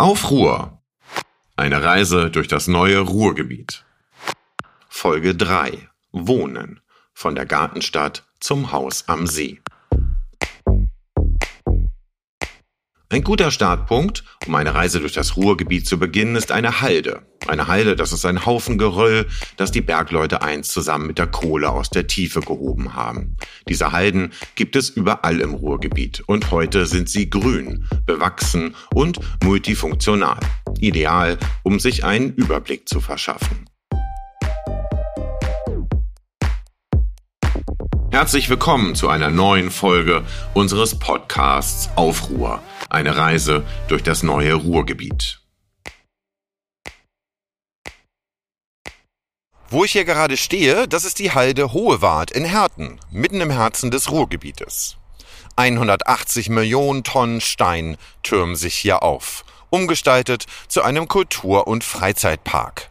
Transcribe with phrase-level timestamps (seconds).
[0.00, 0.80] Auf Ruhr.
[1.56, 3.84] Eine Reise durch das neue Ruhrgebiet.
[4.88, 5.90] Folge 3.
[6.10, 6.80] Wohnen.
[7.12, 9.60] Von der Gartenstadt zum Haus am See.
[13.12, 17.22] Ein guter Startpunkt, um eine Reise durch das Ruhrgebiet zu beginnen, ist eine Halde.
[17.48, 19.26] Eine Halde, das ist ein Haufen Geröll,
[19.56, 23.34] das die Bergleute einst zusammen mit der Kohle aus der Tiefe gehoben haben.
[23.68, 30.38] Diese Halden gibt es überall im Ruhrgebiet und heute sind sie grün, bewachsen und multifunktional.
[30.78, 33.69] Ideal, um sich einen Überblick zu verschaffen.
[38.12, 45.40] Herzlich willkommen zu einer neuen Folge unseres Podcasts Aufruhr eine Reise durch das neue Ruhrgebiet.
[49.68, 53.92] Wo ich hier gerade stehe, das ist die Halde Hohewart in Herten, mitten im Herzen
[53.92, 54.96] des Ruhrgebietes.
[55.54, 62.90] 180 Millionen Tonnen Stein türmen sich hier auf, umgestaltet zu einem Kultur- und Freizeitpark.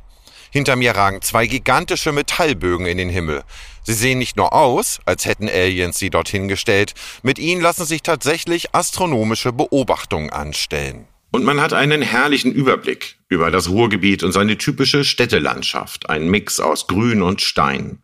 [0.51, 3.43] Hinter mir ragen zwei gigantische Metallbögen in den Himmel.
[3.89, 8.03] Sie sehen nicht nur aus, als hätten Aliens sie dorthin gestellt, mit ihnen lassen sich
[8.03, 11.07] tatsächlich astronomische Beobachtungen anstellen.
[11.31, 16.59] Und man hat einen herrlichen Überblick über das Ruhrgebiet und seine typische Städtelandschaft, ein Mix
[16.59, 17.97] aus Grün und Stein.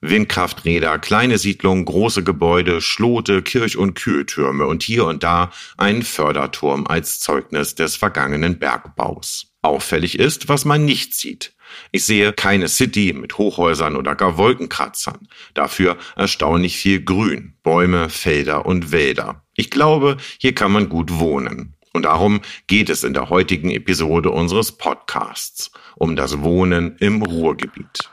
[0.00, 6.86] Windkrafträder, kleine Siedlungen, große Gebäude, Schlote, Kirch- und Kühltürme und hier und da ein Förderturm
[6.86, 9.48] als Zeugnis des vergangenen Bergbaus.
[9.62, 11.54] Auffällig ist, was man nicht sieht.
[11.92, 15.28] Ich sehe keine City mit Hochhäusern oder gar Wolkenkratzern.
[15.54, 19.42] Dafür erstaunlich viel Grün, Bäume, Felder und Wälder.
[19.54, 21.74] Ich glaube, hier kann man gut wohnen.
[21.92, 28.10] Und darum geht es in der heutigen Episode unseres Podcasts, um das Wohnen im Ruhrgebiet.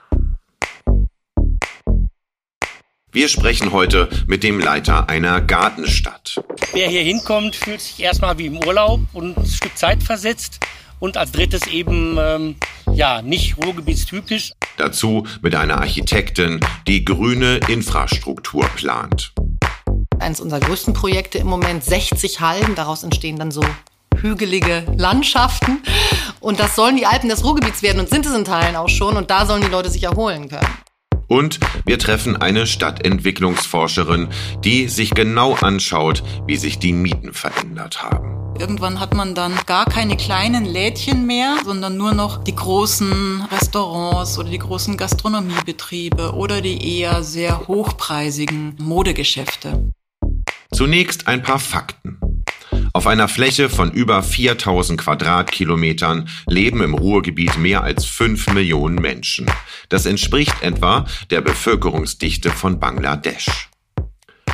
[3.13, 6.41] Wir sprechen heute mit dem Leiter einer Gartenstadt.
[6.71, 10.61] Wer hier hinkommt, fühlt sich erstmal wie im Urlaub und ein Stück Zeit versetzt.
[11.01, 12.55] Und als drittes eben ähm,
[12.93, 14.51] ja, nicht ruhrgebietstypisch.
[14.77, 19.33] Dazu mit einer Architektin, die grüne Infrastruktur plant.
[20.19, 23.63] Eines unserer größten Projekte im Moment, 60 Halden, daraus entstehen dann so
[24.15, 25.81] hügelige Landschaften.
[26.39, 29.17] Und das sollen die Alpen des Ruhrgebiets werden und sind es in Teilen auch schon.
[29.17, 30.67] Und da sollen die Leute sich erholen können.
[31.31, 34.27] Und wir treffen eine Stadtentwicklungsforscherin,
[34.65, 38.53] die sich genau anschaut, wie sich die Mieten verändert haben.
[38.59, 44.37] Irgendwann hat man dann gar keine kleinen Lädchen mehr, sondern nur noch die großen Restaurants
[44.37, 49.93] oder die großen Gastronomiebetriebe oder die eher sehr hochpreisigen Modegeschäfte.
[50.73, 52.19] Zunächst ein paar Fakten.
[52.93, 59.49] Auf einer Fläche von über 4000 Quadratkilometern leben im Ruhrgebiet mehr als 5 Millionen Menschen.
[59.87, 63.69] Das entspricht etwa der Bevölkerungsdichte von Bangladesch.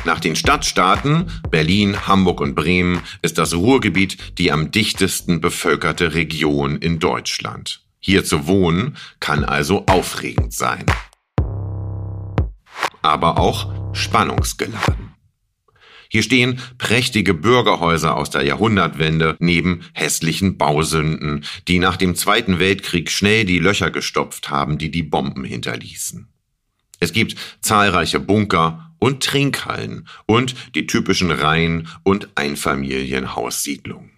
[0.04, 6.76] Nach den Stadtstaaten Berlin, Hamburg und Bremen ist das Ruhrgebiet die am dichtesten bevölkerte Region
[6.76, 7.82] in Deutschland.
[7.98, 10.86] Hier zu wohnen kann also aufregend sein.
[13.02, 15.17] Aber auch spannungsgeladen.
[16.10, 23.10] Hier stehen prächtige Bürgerhäuser aus der Jahrhundertwende neben hässlichen Bausünden, die nach dem Zweiten Weltkrieg
[23.10, 26.28] schnell die Löcher gestopft haben, die die Bomben hinterließen.
[27.00, 34.10] Es gibt zahlreiche Bunker und Trinkhallen und die typischen Reihen- und Einfamilienhaussiedlungen.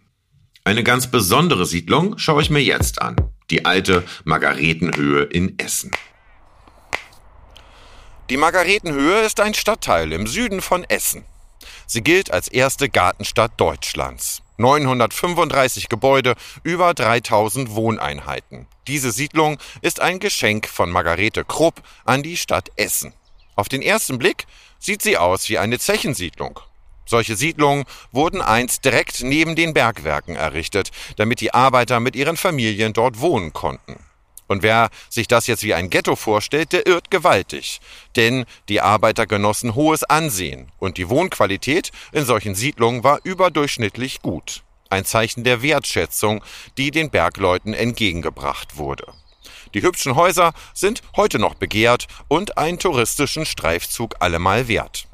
[0.64, 3.16] Eine ganz besondere Siedlung schaue ich mir jetzt an.
[3.50, 5.90] Die alte Margaretenhöhe in Essen.
[8.30, 11.24] Die Margaretenhöhe ist ein Stadtteil im Süden von Essen.
[11.92, 14.42] Sie gilt als erste Gartenstadt Deutschlands.
[14.58, 18.68] 935 Gebäude, über 3000 Wohneinheiten.
[18.86, 23.12] Diese Siedlung ist ein Geschenk von Margarete Krupp an die Stadt Essen.
[23.56, 24.46] Auf den ersten Blick
[24.78, 26.60] sieht sie aus wie eine Zechensiedlung.
[27.06, 32.92] Solche Siedlungen wurden einst direkt neben den Bergwerken errichtet, damit die Arbeiter mit ihren Familien
[32.92, 33.98] dort wohnen konnten.
[34.50, 37.80] Und wer sich das jetzt wie ein Ghetto vorstellt, der irrt gewaltig.
[38.16, 44.64] Denn die Arbeiter genossen hohes Ansehen und die Wohnqualität in solchen Siedlungen war überdurchschnittlich gut.
[44.88, 46.42] Ein Zeichen der Wertschätzung,
[46.76, 49.04] die den Bergleuten entgegengebracht wurde.
[49.72, 55.06] Die hübschen Häuser sind heute noch begehrt und einen touristischen Streifzug allemal wert.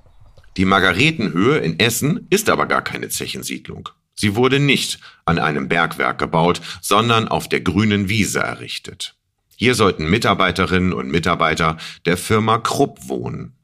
[0.56, 3.90] Die Margaretenhöhe in Essen ist aber gar keine Zechensiedlung.
[4.14, 9.15] Sie wurde nicht an einem Bergwerk gebaut, sondern auf der grünen Wiese errichtet.
[9.56, 13.54] Hier sollten Mitarbeiterinnen und Mitarbeiter der Firma Krupp wohnen.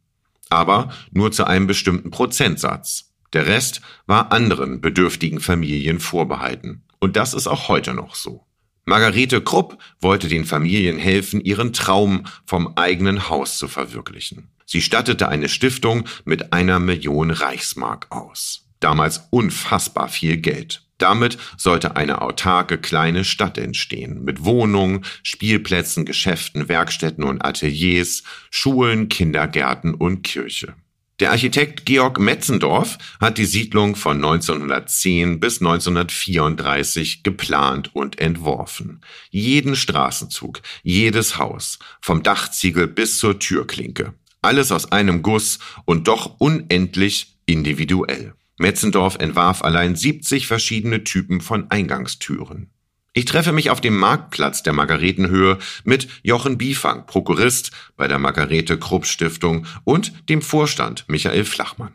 [0.49, 3.13] Aber nur zu einem bestimmten Prozentsatz.
[3.33, 6.83] Der Rest war anderen bedürftigen Familien vorbehalten.
[6.99, 8.47] Und das ist auch heute noch so.
[8.85, 14.49] Margarete Krupp wollte den Familien helfen, ihren Traum vom eigenen Haus zu verwirklichen.
[14.67, 18.67] Sie stattete eine Stiftung mit einer Million Reichsmark aus.
[18.81, 20.85] Damals unfassbar viel Geld.
[20.99, 29.09] Damit sollte eine autarke kleine Stadt entstehen, mit Wohnungen, Spielplätzen, Geschäften, Werkstätten und Ateliers, Schulen,
[29.09, 30.75] Kindergärten und Kirche.
[31.23, 39.03] Der Architekt Georg Metzendorf hat die Siedlung von 1910 bis 1934 geplant und entworfen.
[39.31, 44.15] Jeden Straßenzug, jedes Haus, vom Dachziegel bis zur Türklinke.
[44.41, 48.35] Alles aus einem Guss und doch unendlich individuell.
[48.63, 52.71] Metzendorf entwarf allein 70 verschiedene Typen von Eingangstüren.
[53.13, 58.79] Ich treffe mich auf dem Marktplatz der Margaretenhöhe mit Jochen Biefang, Prokurist bei der Margarete
[58.79, 61.93] Krupp Stiftung und dem Vorstand Michael Flachmann.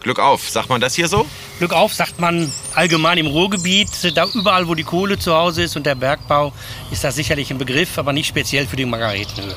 [0.00, 1.26] Glück auf, sagt man das hier so?
[1.58, 4.16] Glück auf, sagt man allgemein im Ruhrgebiet.
[4.16, 6.52] Da überall, wo die Kohle zu Hause ist und der Bergbau,
[6.90, 9.54] ist das sicherlich ein Begriff, aber nicht speziell für die Margaretenhöhe.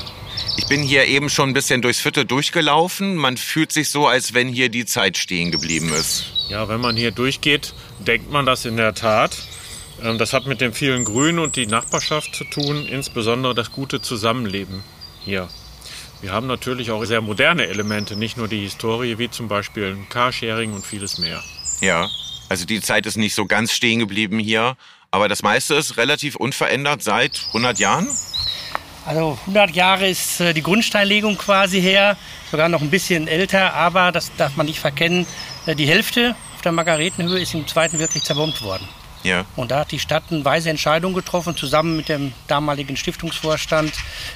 [0.57, 3.15] Ich bin hier eben schon ein bisschen durchs Viertel durchgelaufen.
[3.15, 6.30] Man fühlt sich so, als wenn hier die Zeit stehen geblieben ist.
[6.49, 9.37] Ja, wenn man hier durchgeht, denkt man das in der Tat.
[10.03, 14.01] Ähm, das hat mit dem vielen Grün und die Nachbarschaft zu tun, insbesondere das gute
[14.01, 14.83] Zusammenleben
[15.23, 15.49] hier.
[16.21, 20.73] Wir haben natürlich auch sehr moderne Elemente, nicht nur die Historie, wie zum Beispiel Carsharing
[20.73, 21.41] und vieles mehr.
[21.81, 22.07] Ja,
[22.47, 24.75] also die Zeit ist nicht so ganz stehen geblieben hier,
[25.09, 28.07] aber das meiste ist relativ unverändert seit 100 Jahren.
[29.03, 32.17] Also 100 Jahre ist äh, die Grundsteinlegung quasi her,
[32.51, 35.25] sogar noch ein bisschen älter, aber das darf man nicht verkennen.
[35.65, 38.87] Äh, die Hälfte auf der Margaretenhöhe ist im Zweiten wirklich zerbombt worden.
[39.23, 39.45] Ja.
[39.55, 43.93] Und da hat die Stadt eine weise Entscheidung getroffen, zusammen mit dem damaligen Stiftungsvorstand,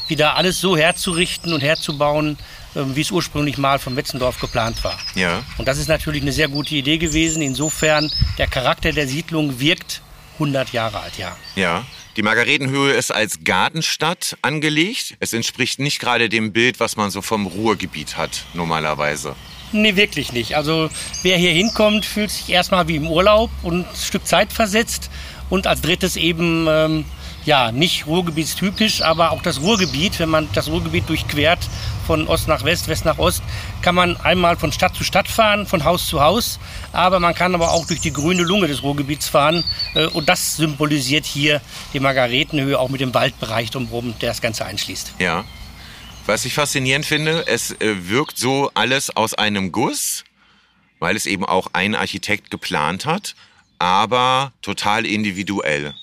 [0.07, 2.37] wieder alles so herzurichten und herzubauen,
[2.75, 4.97] ähm, wie es ursprünglich mal von Metzendorf geplant war.
[5.15, 5.43] Ja.
[5.57, 7.41] Und das ist natürlich eine sehr gute Idee gewesen.
[7.41, 10.01] Insofern, der Charakter der Siedlung wirkt
[10.33, 11.35] 100 Jahre alt, ja.
[11.55, 11.85] Ja.
[12.17, 15.15] Die Margaretenhöhe ist als Gartenstadt angelegt.
[15.19, 19.35] Es entspricht nicht gerade dem Bild, was man so vom Ruhrgebiet hat, normalerweise.
[19.75, 20.55] Nee, wirklich nicht.
[20.55, 20.89] Also
[21.21, 25.09] wer hier hinkommt, fühlt sich erstmal wie im Urlaub und ein Stück Zeit versetzt.
[25.49, 27.05] Und als drittes eben, ähm,
[27.43, 30.17] ja, nicht Ruhrgebietstypisch, aber auch das Ruhrgebiet.
[30.19, 31.59] Wenn man das Ruhrgebiet durchquert,
[32.07, 33.43] von Ost nach West, West nach Ost,
[33.81, 36.57] kann man einmal von Stadt zu Stadt fahren, von Haus zu Haus.
[36.93, 39.65] Aber man kann aber auch durch die grüne Lunge des Ruhrgebiets fahren.
[39.93, 41.59] Äh, und das symbolisiert hier
[41.91, 45.15] die Margaretenhöhe, auch mit dem Waldbereich drumherum, der das Ganze einschließt.
[45.19, 45.43] Ja.
[46.27, 50.23] Was ich faszinierend finde, es äh, wirkt so alles aus einem Guss,
[50.97, 53.35] weil es eben auch ein Architekt geplant hat,
[53.77, 55.93] aber total individuell.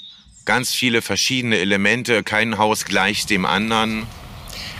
[0.44, 4.06] Ganz viele verschiedene Elemente, kein Haus gleich dem anderen.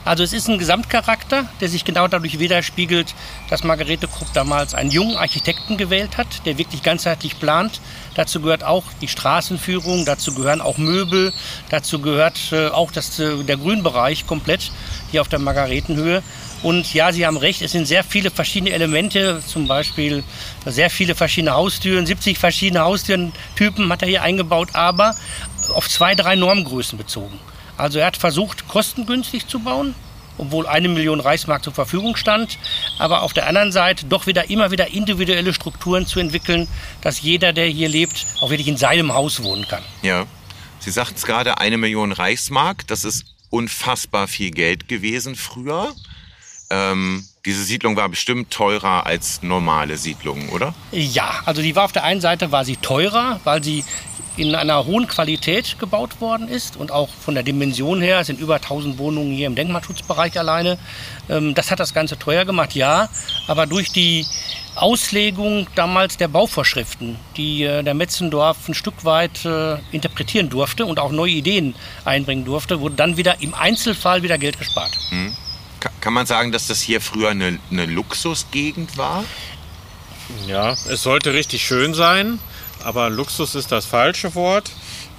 [0.04, 3.14] Also es ist ein Gesamtcharakter, der sich genau dadurch widerspiegelt,
[3.50, 7.80] dass Margarete Krupp damals einen jungen Architekten gewählt hat, der wirklich ganzheitlich plant.
[8.14, 11.32] Dazu gehört auch die Straßenführung, dazu gehören auch Möbel,
[11.70, 14.70] dazu gehört äh, auch das, äh, der Grünbereich komplett
[15.10, 16.22] hier auf der Margaretenhöhe.
[16.62, 20.22] Und ja, Sie haben recht, es sind sehr viele verschiedene Elemente, zum Beispiel
[20.64, 25.16] sehr viele verschiedene Haustüren, 70 verschiedene Haustürentypen hat er hier eingebaut, aber
[25.74, 27.38] auf zwei, drei Normgrößen bezogen.
[27.76, 29.94] Also er hat versucht, kostengünstig zu bauen,
[30.38, 32.58] obwohl eine Million Reichsmark zur Verfügung stand,
[32.98, 36.68] aber auf der anderen Seite doch wieder immer wieder individuelle Strukturen zu entwickeln,
[37.00, 39.82] dass jeder, der hier lebt, auch wirklich in seinem Haus wohnen kann.
[40.02, 40.26] Ja.
[40.78, 45.92] Sie sagten es gerade, eine Million Reichsmark, das ist unfassbar viel Geld gewesen früher.
[46.70, 50.74] Ähm, diese Siedlung war bestimmt teurer als normale Siedlungen, oder?
[50.90, 53.84] Ja, also die war auf der einen Seite war sie teurer, weil sie
[54.36, 58.40] in einer hohen Qualität gebaut worden ist und auch von der Dimension her, es sind
[58.40, 60.78] über 1000 Wohnungen hier im Denkmalschutzbereich alleine.
[61.28, 63.08] Ähm, das hat das Ganze teuer gemacht, ja,
[63.46, 64.26] aber durch die
[64.74, 70.98] Auslegung damals der Bauvorschriften, die äh, der Metzendorf ein Stück weit äh, interpretieren durfte und
[70.98, 74.92] auch neue Ideen einbringen durfte, wurde dann wieder im Einzelfall wieder Geld gespart.
[75.10, 75.36] Hm.
[76.00, 79.24] Kann man sagen, dass das hier früher eine, eine Luxusgegend war?
[80.46, 82.38] Ja, es sollte richtig schön sein
[82.84, 84.70] aber Luxus ist das falsche Wort.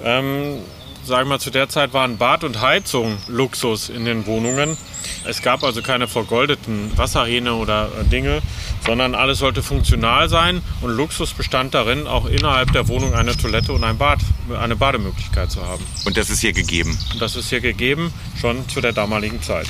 [0.03, 0.59] Ähm,
[1.05, 4.77] sagen wir, zu der Zeit waren Bad und Heizung Luxus in den Wohnungen.
[5.25, 8.41] Es gab also keine vergoldeten Wasserhähne oder äh, Dinge,
[8.85, 13.73] sondern alles sollte funktional sein und Luxus bestand darin, auch innerhalb der Wohnung eine Toilette
[13.73, 14.19] und ein Bad,
[14.59, 15.83] eine Bademöglichkeit zu haben.
[16.05, 16.97] Und das ist hier gegeben?
[17.13, 19.67] Und das ist hier gegeben, schon zu der damaligen Zeit.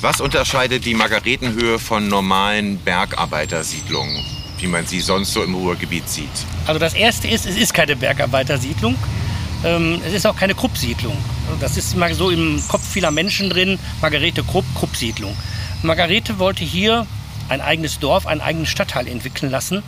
[0.00, 4.43] Was unterscheidet die Margaretenhöhe von normalen Bergarbeitersiedlungen?
[4.64, 6.30] Wie man sie sonst so im Ruhrgebiet sieht?
[6.66, 8.96] Also das Erste ist, es ist keine Bergarbeitersiedlung.
[9.62, 11.16] Ähm, es ist auch keine Krupp-Siedlung.
[11.60, 13.78] Das ist mal so im Kopf vieler Menschen drin.
[14.00, 15.36] Margarete Krupp, Krupp-Siedlung.
[15.82, 17.06] Margarete wollte hier
[17.50, 19.82] ein eigenes Dorf, einen eigenen Stadtteil entwickeln lassen,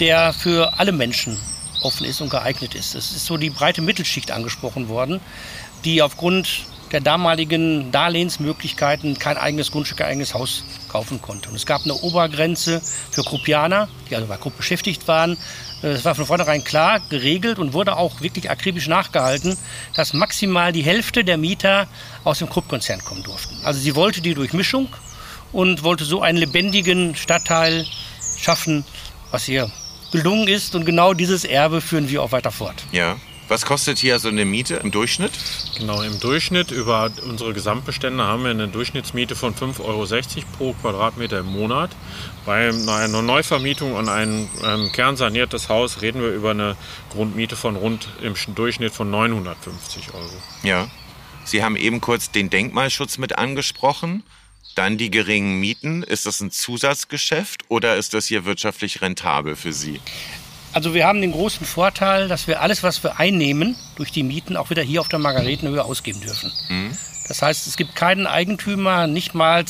[0.00, 1.38] der für alle Menschen
[1.82, 2.96] offen ist und geeignet ist.
[2.96, 5.20] Es ist so die breite Mittelschicht angesprochen worden,
[5.84, 11.48] die aufgrund der damaligen Darlehensmöglichkeiten kein eigenes Grundstück, kein eigenes Haus kaufen konnte.
[11.48, 15.36] Und es gab eine Obergrenze für Gruppianer, die also bei Gruppe beschäftigt waren.
[15.82, 19.56] Es war von vornherein klar geregelt und wurde auch wirklich akribisch nachgehalten,
[19.94, 21.86] dass maximal die Hälfte der Mieter
[22.24, 23.56] aus dem Krupp-Konzern kommen durften.
[23.64, 24.88] Also sie wollte die Durchmischung
[25.52, 27.86] und wollte so einen lebendigen Stadtteil
[28.38, 28.84] schaffen,
[29.30, 29.70] was hier
[30.12, 30.74] gelungen ist.
[30.74, 32.84] Und genau dieses Erbe führen wir auch weiter fort.
[32.92, 33.16] Ja.
[33.48, 35.30] Was kostet hier so eine Miete im Durchschnitt?
[35.78, 41.40] Genau, im Durchschnitt über unsere Gesamtbestände haben wir eine Durchschnittsmiete von 5,60 Euro pro Quadratmeter
[41.40, 41.90] im Monat.
[42.44, 46.76] Bei einer Neuvermietung und ein ähm, kernsaniertes Haus reden wir über eine
[47.10, 50.42] Grundmiete von rund im Durchschnitt von 950 Euro.
[50.64, 50.88] Ja.
[51.44, 54.24] Sie haben eben kurz den Denkmalschutz mit angesprochen.
[54.74, 56.02] Dann die geringen Mieten.
[56.02, 60.00] Ist das ein Zusatzgeschäft oder ist das hier wirtschaftlich rentabel für Sie?
[60.76, 64.58] Also wir haben den großen Vorteil, dass wir alles, was wir einnehmen durch die Mieten,
[64.58, 66.52] auch wieder hier auf der Margaretenhöhe ausgeben dürfen.
[66.68, 66.94] Mhm.
[67.28, 69.64] Das heißt, es gibt keinen Eigentümer, nicht mal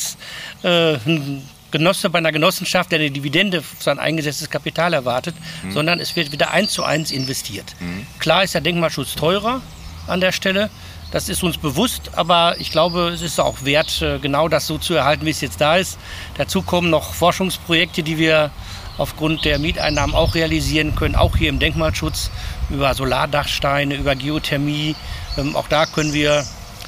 [0.65, 5.71] äh, ein Genosse bei einer Genossenschaft, der eine Dividende für sein eingesetztes Kapital erwartet, mhm.
[5.71, 7.77] sondern es wird wieder eins zu eins investiert.
[7.79, 8.05] Mhm.
[8.19, 9.63] Klar ist der Denkmalschutz teurer
[10.09, 10.71] an der Stelle,
[11.13, 14.77] das ist uns bewusst, aber ich glaube, es ist auch wert, äh, genau das so
[14.77, 15.99] zu erhalten, wie es jetzt da ist.
[16.37, 18.51] Dazu kommen noch Forschungsprojekte, die wir
[18.99, 22.31] aufgrund der Mieteinnahmen auch realisieren können, auch hier im Denkmalschutz
[22.71, 24.97] über Solardachsteine, über Geothermie.
[25.37, 26.45] Ähm, auch da können wir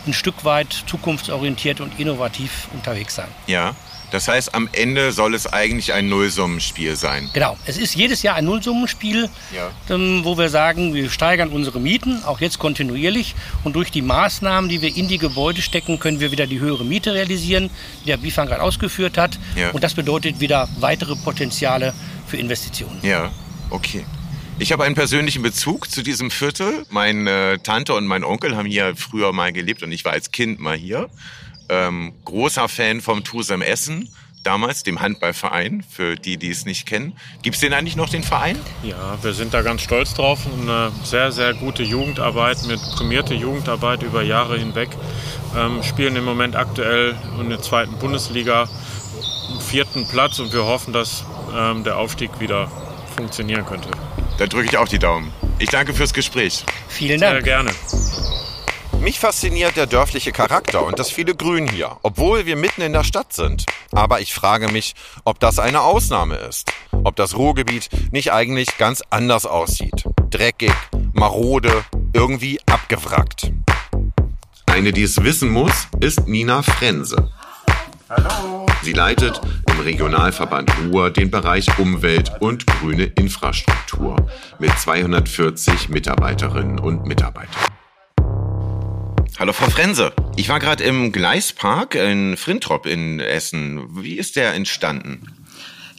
[0.06, 3.28] ein Stück weit zukunftsorientiert und innovativ unterwegs sein.
[3.46, 3.74] Ja.
[4.10, 7.28] Das heißt, am Ende soll es eigentlich ein Nullsummenspiel sein.
[7.34, 7.58] Genau.
[7.66, 9.70] Es ist jedes Jahr ein Nullsummenspiel, ja.
[9.90, 13.34] ähm, wo wir sagen, wir steigern unsere Mieten, auch jetzt kontinuierlich.
[13.64, 16.84] Und durch die Maßnahmen, die wir in die Gebäude stecken, können wir wieder die höhere
[16.84, 17.68] Miete realisieren,
[18.02, 19.38] die der Bifan gerade ausgeführt hat.
[19.56, 19.70] Ja.
[19.70, 21.92] Und das bedeutet wieder weitere Potenziale
[22.26, 22.98] für Investitionen.
[23.02, 23.30] Ja,
[23.70, 24.04] okay.
[24.60, 26.84] Ich habe einen persönlichen Bezug zu diesem Viertel.
[26.90, 30.58] Meine Tante und mein Onkel haben hier früher mal gelebt und ich war als Kind
[30.58, 31.08] mal hier
[31.68, 34.08] ähm, großer Fan vom Tusem Essen
[34.44, 37.12] damals, dem Handballverein, für die, die es nicht kennen.
[37.42, 38.58] Gibt es den eigentlich noch, den Verein?
[38.82, 40.40] Ja, wir sind da ganz stolz drauf.
[40.60, 44.88] Eine sehr, sehr gute Jugendarbeit mit prämierte Jugendarbeit über Jahre hinweg.
[45.56, 48.68] Ähm, spielen im Moment aktuell in der zweiten Bundesliga
[49.52, 52.70] im vierten Platz und wir hoffen, dass ähm, der Aufstieg wieder
[53.16, 53.90] funktionieren könnte.
[54.38, 55.32] Da drücke ich auch die Daumen.
[55.58, 56.64] Ich danke fürs Gespräch.
[56.88, 57.34] Vielen Dank.
[57.34, 57.70] Sehr gerne.
[59.00, 63.04] Mich fasziniert der dörfliche Charakter und das viele Grün hier, obwohl wir mitten in der
[63.04, 63.64] Stadt sind.
[63.92, 66.72] Aber ich frage mich, ob das eine Ausnahme ist.
[67.04, 70.04] Ob das Ruhrgebiet nicht eigentlich ganz anders aussieht.
[70.30, 70.72] Dreckig,
[71.12, 73.52] marode, irgendwie abgewrackt.
[74.66, 77.30] Eine, die es wissen muss, ist Nina Frense.
[78.10, 78.66] Hallo.
[78.82, 79.40] Sie leitet
[79.70, 84.16] im Regionalverband Ruhr den Bereich Umwelt und grüne Infrastruktur
[84.58, 87.77] mit 240 Mitarbeiterinnen und Mitarbeitern.
[89.38, 90.12] Hallo Frau Frense.
[90.34, 94.02] Ich war gerade im Gleispark in Frintrop in Essen.
[94.02, 95.37] Wie ist der entstanden?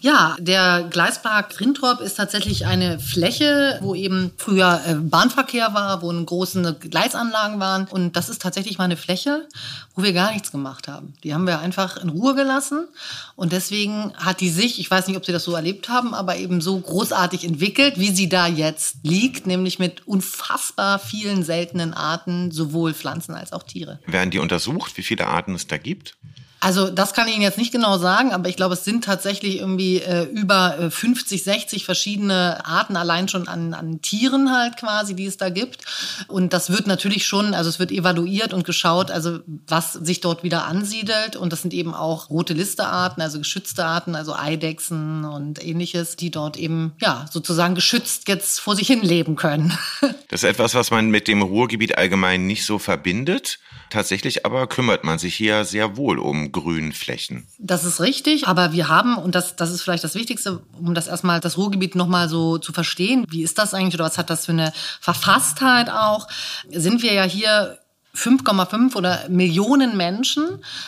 [0.01, 6.09] Ja, der Gleispark Grintrop ist tatsächlich eine Fläche, wo eben früher äh, Bahnverkehr war, wo
[6.25, 7.85] große Gleisanlagen waren.
[7.87, 9.47] Und das ist tatsächlich mal eine Fläche,
[9.95, 11.13] wo wir gar nichts gemacht haben.
[11.23, 12.87] Die haben wir einfach in Ruhe gelassen.
[13.35, 16.37] Und deswegen hat die sich, ich weiß nicht, ob Sie das so erlebt haben, aber
[16.37, 22.51] eben so großartig entwickelt, wie sie da jetzt liegt, nämlich mit unfassbar vielen seltenen Arten,
[22.51, 23.99] sowohl Pflanzen als auch Tiere.
[24.05, 26.15] Werden die untersucht, wie viele Arten es da gibt?
[26.61, 29.59] Also das kann ich Ihnen jetzt nicht genau sagen, aber ich glaube, es sind tatsächlich
[29.59, 35.15] irgendwie äh, über äh, 50, 60 verschiedene Arten allein schon an, an Tieren halt quasi,
[35.15, 35.85] die es da gibt.
[36.27, 40.43] Und das wird natürlich schon, also es wird evaluiert und geschaut, also was sich dort
[40.43, 41.37] wieder ansiedelt.
[41.37, 46.29] Und das sind eben auch rote Listearten, also geschützte Arten, also Eidechsen und ähnliches, die
[46.29, 49.77] dort eben ja sozusagen geschützt jetzt vor sich hin leben können.
[50.29, 53.59] Das ist etwas, was man mit dem Ruhrgebiet allgemein nicht so verbindet.
[53.89, 57.47] Tatsächlich aber kümmert man sich hier sehr wohl um Grünflächen.
[57.57, 61.07] Das ist richtig, aber wir haben, und das, das ist vielleicht das Wichtigste, um das
[61.07, 64.45] erstmal das Ruhrgebiet nochmal so zu verstehen, wie ist das eigentlich oder was hat das
[64.45, 66.27] für eine Verfasstheit auch,
[66.69, 67.79] sind wir ja hier
[68.15, 70.43] 5,5 oder Millionen Menschen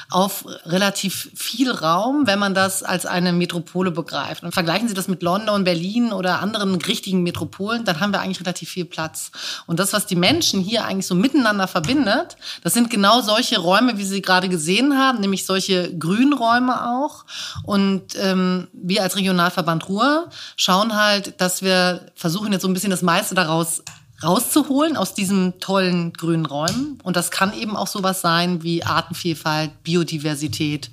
[0.10, 4.44] auf relativ viel Raum, wenn man das als eine Metropole begreift.
[4.44, 8.42] Und vergleichen Sie das mit London, Berlin oder anderen richtigen Metropolen, dann haben wir eigentlich
[8.42, 9.32] relativ viel Platz.
[9.68, 13.98] Und das, was die Menschen hier eigentlich so miteinander verbindet, das sind genau solche Räume,
[13.98, 17.26] wie Sie gerade gesehen haben, nämlich solche Grünräume auch.
[17.64, 22.92] Und ähm, wir als Regionalverband Ruhr schauen halt, dass wir versuchen jetzt so ein bisschen
[22.92, 23.84] das meiste daraus
[24.24, 27.00] rauszuholen aus diesen tollen grünen Räumen.
[27.04, 30.92] Und das kann eben auch sowas sein wie Artenvielfalt, Biodiversität,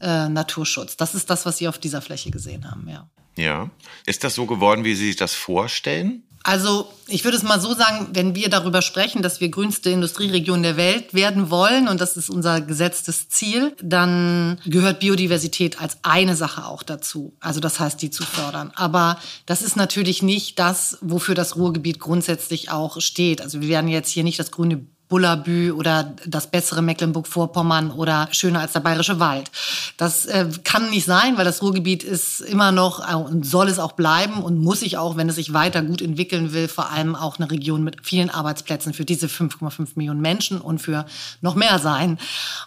[0.00, 0.96] äh, Naturschutz.
[0.96, 3.08] Das ist das, was Sie auf dieser Fläche gesehen haben, ja.
[3.36, 3.70] Ja.
[4.06, 6.22] Ist das so geworden, wie Sie sich das vorstellen?
[6.46, 10.62] Also ich würde es mal so sagen, wenn wir darüber sprechen, dass wir grünste Industrieregion
[10.62, 16.36] der Welt werden wollen und das ist unser gesetztes Ziel, dann gehört Biodiversität als eine
[16.36, 17.34] Sache auch dazu.
[17.40, 18.70] Also das heißt, die zu fördern.
[18.76, 23.42] Aber das ist natürlich nicht das, wofür das Ruhrgebiet grundsätzlich auch steht.
[23.42, 28.60] Also wir werden jetzt hier nicht das grüne Bullabü oder das bessere Mecklenburg-Vorpommern oder schöner
[28.60, 29.50] als der Bayerische Wald.
[29.96, 33.78] Das äh, kann nicht sein, weil das Ruhrgebiet ist immer noch äh, und soll es
[33.78, 37.14] auch bleiben und muss sich auch, wenn es sich weiter gut entwickeln will, vor allem
[37.14, 41.06] auch eine Region mit vielen Arbeitsplätzen für diese 5,5 Millionen Menschen und für
[41.40, 42.18] noch mehr sein.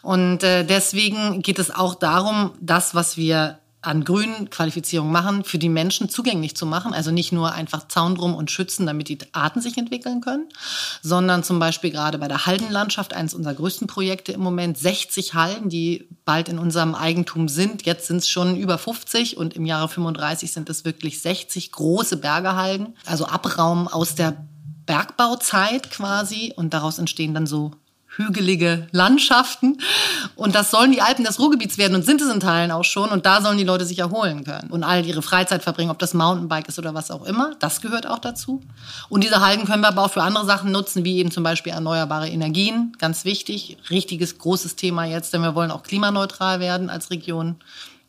[0.02, 5.58] Und äh, deswegen geht es auch darum, das, was wir an grünen Qualifizierungen machen, für
[5.58, 6.94] die Menschen zugänglich zu machen.
[6.94, 10.50] Also nicht nur einfach Zaun drum und schützen, damit die Arten sich entwickeln können,
[11.02, 15.70] sondern zum Beispiel gerade bei der Haldenlandschaft, eines unserer größten Projekte im Moment, 60 Halden,
[15.70, 17.86] die bald in unserem Eigentum sind.
[17.86, 22.18] Jetzt sind es schon über 50 und im Jahre 35 sind es wirklich 60 große
[22.18, 24.46] Bergehalden, also Abraum aus der
[24.86, 27.72] Bergbauzeit quasi und daraus entstehen dann so
[28.20, 29.78] hügelige Landschaften.
[30.36, 33.10] Und das sollen die Alpen des Ruhrgebiets werden und sind es in Teilen auch schon.
[33.10, 36.14] Und da sollen die Leute sich erholen können und all ihre Freizeit verbringen, ob das
[36.14, 37.56] Mountainbike ist oder was auch immer.
[37.60, 38.62] Das gehört auch dazu.
[39.08, 41.72] Und diese Halden können wir aber auch für andere Sachen nutzen, wie eben zum Beispiel
[41.72, 42.94] erneuerbare Energien.
[43.00, 43.78] Ganz wichtig.
[43.90, 47.56] Richtiges, großes Thema jetzt, denn wir wollen auch klimaneutral werden als Region.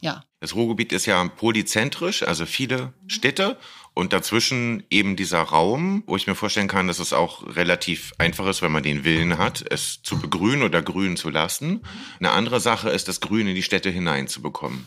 [0.00, 0.24] Ja.
[0.40, 3.56] Das Ruhrgebiet ist ja polyzentrisch, also viele Städte
[3.94, 8.46] und dazwischen eben dieser Raum, wo ich mir vorstellen kann, dass es auch relativ einfach
[8.46, 11.80] ist, wenn man den Willen hat, es zu begrünen oder grün zu lassen.
[12.18, 14.86] Eine andere Sache ist, das Grün in die Städte hineinzubekommen.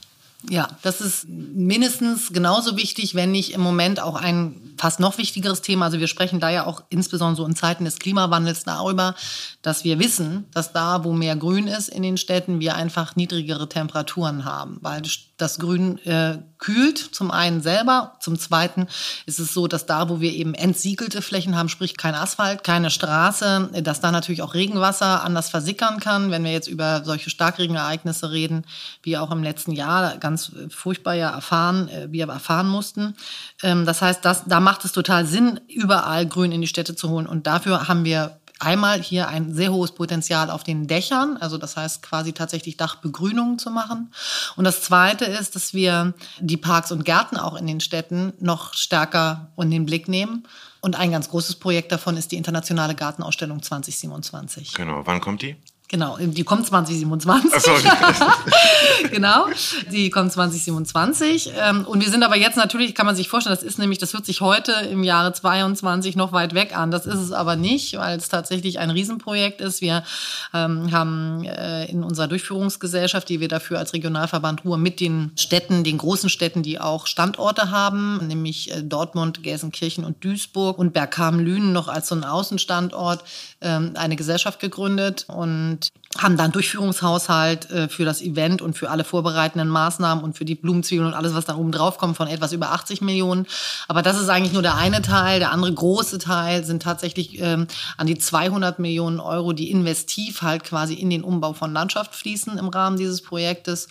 [0.50, 5.62] Ja, das ist mindestens genauso wichtig, wenn nicht im Moment auch ein fast noch wichtigeres
[5.62, 5.86] Thema.
[5.86, 9.16] Also wir sprechen da ja auch insbesondere so in Zeiten des Klimawandels darüber,
[9.62, 13.70] dass wir wissen, dass da, wo mehr Grün ist in den Städten, wir einfach niedrigere
[13.70, 15.02] Temperaturen haben, weil
[15.38, 18.88] das Grün äh, kühlt zum einen selber, zum zweiten
[19.26, 22.90] ist es so, dass da, wo wir eben entsiegelte Flächen haben, sprich kein Asphalt, keine
[22.90, 28.32] Straße, dass da natürlich auch Regenwasser anders versickern kann, wenn wir jetzt über solche Starkregenereignisse
[28.32, 28.66] reden,
[29.02, 30.33] wie auch im letzten Jahr ganz
[30.70, 33.16] furchtbar ja erfahren, äh, wir erfahren mussten.
[33.62, 37.10] Ähm, das heißt, das, da macht es total Sinn, überall Grün in die Städte zu
[37.10, 41.58] holen und dafür haben wir einmal hier ein sehr hohes Potenzial auf den Dächern, also
[41.58, 44.12] das heißt quasi tatsächlich Dachbegrünungen zu machen.
[44.56, 48.74] Und das Zweite ist, dass wir die Parks und Gärten auch in den Städten noch
[48.74, 50.48] stärker in den Blick nehmen.
[50.82, 54.74] Und ein ganz großes Projekt davon ist die internationale Gartenausstellung 2027.
[54.74, 55.56] Genau, wann kommt die?
[55.90, 57.52] Genau, die kommt 2027.
[57.54, 57.72] Ach so.
[59.12, 59.46] genau,
[59.92, 61.52] die kommt 2027.
[61.56, 64.12] Ähm, und wir sind aber jetzt natürlich, kann man sich vorstellen, das ist nämlich, das
[64.14, 66.90] hört sich heute im Jahre 22 noch weit weg an.
[66.90, 69.82] Das ist es aber nicht, weil es tatsächlich ein Riesenprojekt ist.
[69.82, 70.04] Wir
[70.52, 75.84] ähm, haben äh, in unserer Durchführungsgesellschaft, die wir dafür als Regionalverband Ruhr mit den Städten,
[75.84, 81.72] den großen Städten, die auch Standorte haben, nämlich äh, Dortmund, Gelsenkirchen und Duisburg und Bergkamen-Lünen
[81.72, 83.24] noch als so ein Außenstandort,
[83.62, 85.83] ähm, eine Gesellschaft gegründet und
[86.18, 90.56] haben dann Durchführungshaushalt äh, für das Event und für alle vorbereitenden Maßnahmen und für die
[90.56, 93.48] Blumenzwiebeln und alles, was dann oben drauf kommt, von etwas über 80 Millionen.
[93.88, 95.40] Aber das ist eigentlich nur der eine Teil.
[95.40, 97.68] Der andere große Teil sind tatsächlich ähm,
[97.98, 102.58] an die 200 Millionen Euro, die investiv halt quasi in den Umbau von Landschaft fließen
[102.58, 103.88] im Rahmen dieses Projektes.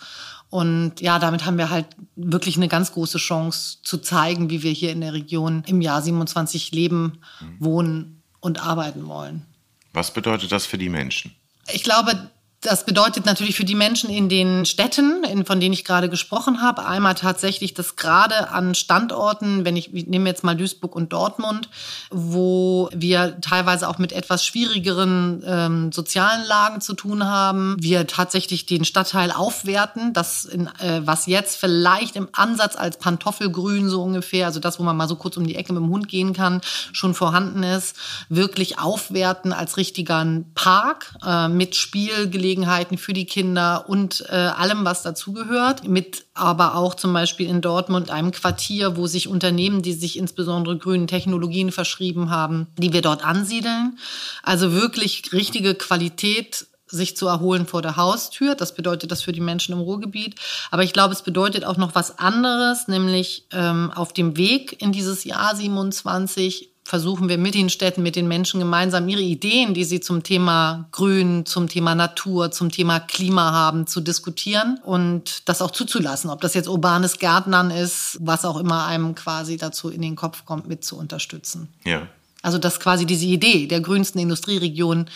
[0.49, 4.71] Und ja, damit haben wir halt wirklich eine ganz große Chance zu zeigen, wie wir
[4.71, 7.19] hier in der Region im Jahr 27 leben,
[7.57, 9.45] wohnen und arbeiten wollen.
[9.93, 11.33] Was bedeutet das für die Menschen?
[11.71, 12.29] Ich glaube,
[12.63, 16.61] das bedeutet natürlich für die Menschen in den Städten, in, von denen ich gerade gesprochen
[16.61, 21.11] habe, einmal tatsächlich, dass gerade an Standorten, wenn ich, ich nehme jetzt mal Duisburg und
[21.11, 21.69] Dortmund,
[22.09, 28.65] wo wir teilweise auch mit etwas schwierigeren ähm, sozialen Lagen zu tun haben, wir tatsächlich
[28.65, 34.45] den Stadtteil aufwerten, das in, äh, was jetzt vielleicht im Ansatz als Pantoffelgrün so ungefähr,
[34.45, 36.61] also das, wo man mal so kurz um die Ecke mit dem Hund gehen kann,
[36.93, 37.97] schon vorhanden ist,
[38.29, 40.13] wirklich aufwerten als richtiger
[40.55, 45.87] Park äh, mit Spielgelegenheiten Gelegenheiten für die Kinder und äh, allem, was dazugehört.
[45.87, 50.77] Mit aber auch zum Beispiel in Dortmund einem Quartier, wo sich Unternehmen, die sich insbesondere
[50.77, 53.97] grünen Technologien verschrieben haben, die wir dort ansiedeln.
[54.43, 58.53] Also wirklich richtige Qualität sich zu erholen vor der Haustür.
[58.53, 60.35] Das bedeutet das für die Menschen im Ruhrgebiet.
[60.69, 64.91] Aber ich glaube, es bedeutet auch noch was anderes, nämlich ähm, auf dem Weg in
[64.91, 69.85] dieses Jahr 27 versuchen wir mit den Städten, mit den Menschen gemeinsam ihre Ideen, die
[69.85, 75.61] sie zum Thema Grün, zum Thema Natur, zum Thema Klima haben, zu diskutieren und das
[75.61, 76.29] auch zuzulassen.
[76.29, 80.45] Ob das jetzt urbanes Gärtnern ist, was auch immer einem quasi dazu in den Kopf
[80.45, 81.69] kommt, mit zu unterstützen.
[81.85, 82.07] Ja.
[82.43, 85.09] Also dass quasi diese Idee der grünsten Industrieregion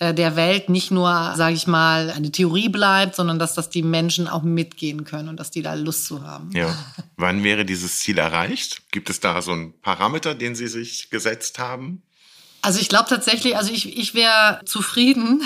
[0.00, 3.82] äh, der Welt nicht nur, sage ich mal, eine Theorie bleibt, sondern dass das die
[3.82, 6.50] Menschen auch mitgehen können und dass die da Lust zu haben.
[6.52, 6.74] Ja.
[7.16, 8.82] Wann wäre dieses Ziel erreicht?
[8.90, 12.02] Gibt es da so einen Parameter, den Sie sich gesetzt haben?
[12.62, 15.42] Also ich glaube tatsächlich, also ich, ich wäre zufrieden,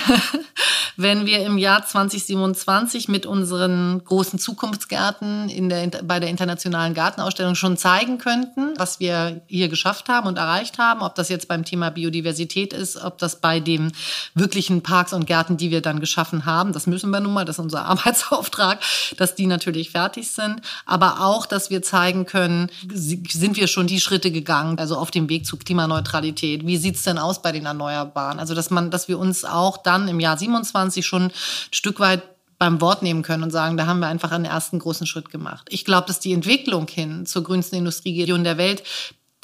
[0.96, 7.55] wenn wir im Jahr 2027 mit unseren großen Zukunftsgärten in der, bei der internationalen Gartenausstellung
[7.55, 11.03] schon zeigen könnten, was wir hier geschafft haben und erreicht haben.
[11.03, 13.92] Ob das jetzt beim Thema Biodiversität ist, ob das bei den
[14.35, 17.57] wirklichen Parks und Gärten, die wir dann geschaffen haben, das müssen wir nun mal, das
[17.59, 18.81] ist unser Arbeitsauftrag,
[19.16, 20.61] dass die natürlich fertig sind.
[20.85, 25.29] Aber auch, dass wir zeigen können, sind wir schon die Schritte gegangen, also auf dem
[25.29, 26.66] Weg zur Klimaneutralität.
[26.66, 28.38] Wie sieht's denn aus bei den Erneuerbaren?
[28.38, 31.33] Also, dass man, dass wir uns auch dann im Jahr 27 schon ein
[31.71, 32.23] Stück weit
[32.59, 35.67] beim Wort nehmen können und sagen, da haben wir einfach einen ersten großen Schritt gemacht.
[35.71, 38.83] Ich glaube, dass die Entwicklung hin zur grünsten Industrieregion der Welt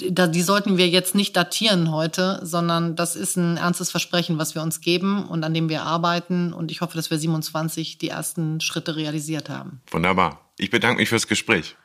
[0.00, 4.62] die sollten wir jetzt nicht datieren heute, sondern das ist ein ernstes Versprechen, was wir
[4.62, 6.52] uns geben und an dem wir arbeiten.
[6.52, 9.80] Und ich hoffe, dass wir 27 die ersten Schritte realisiert haben.
[9.90, 10.40] Wunderbar.
[10.58, 11.76] Ich bedanke mich fürs Gespräch.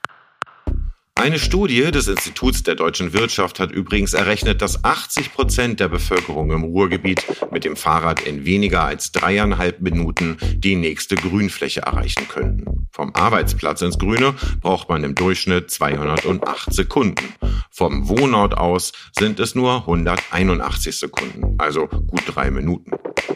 [1.17, 6.51] Eine Studie des Instituts der deutschen Wirtschaft hat übrigens errechnet, dass 80 Prozent der Bevölkerung
[6.51, 12.88] im Ruhrgebiet mit dem Fahrrad in weniger als dreieinhalb Minuten die nächste Grünfläche erreichen könnten.
[12.91, 17.34] Vom Arbeitsplatz ins Grüne braucht man im Durchschnitt 208 Sekunden.
[17.71, 22.91] Vom Wohnort aus sind es nur 181 Sekunden, also gut drei Minuten.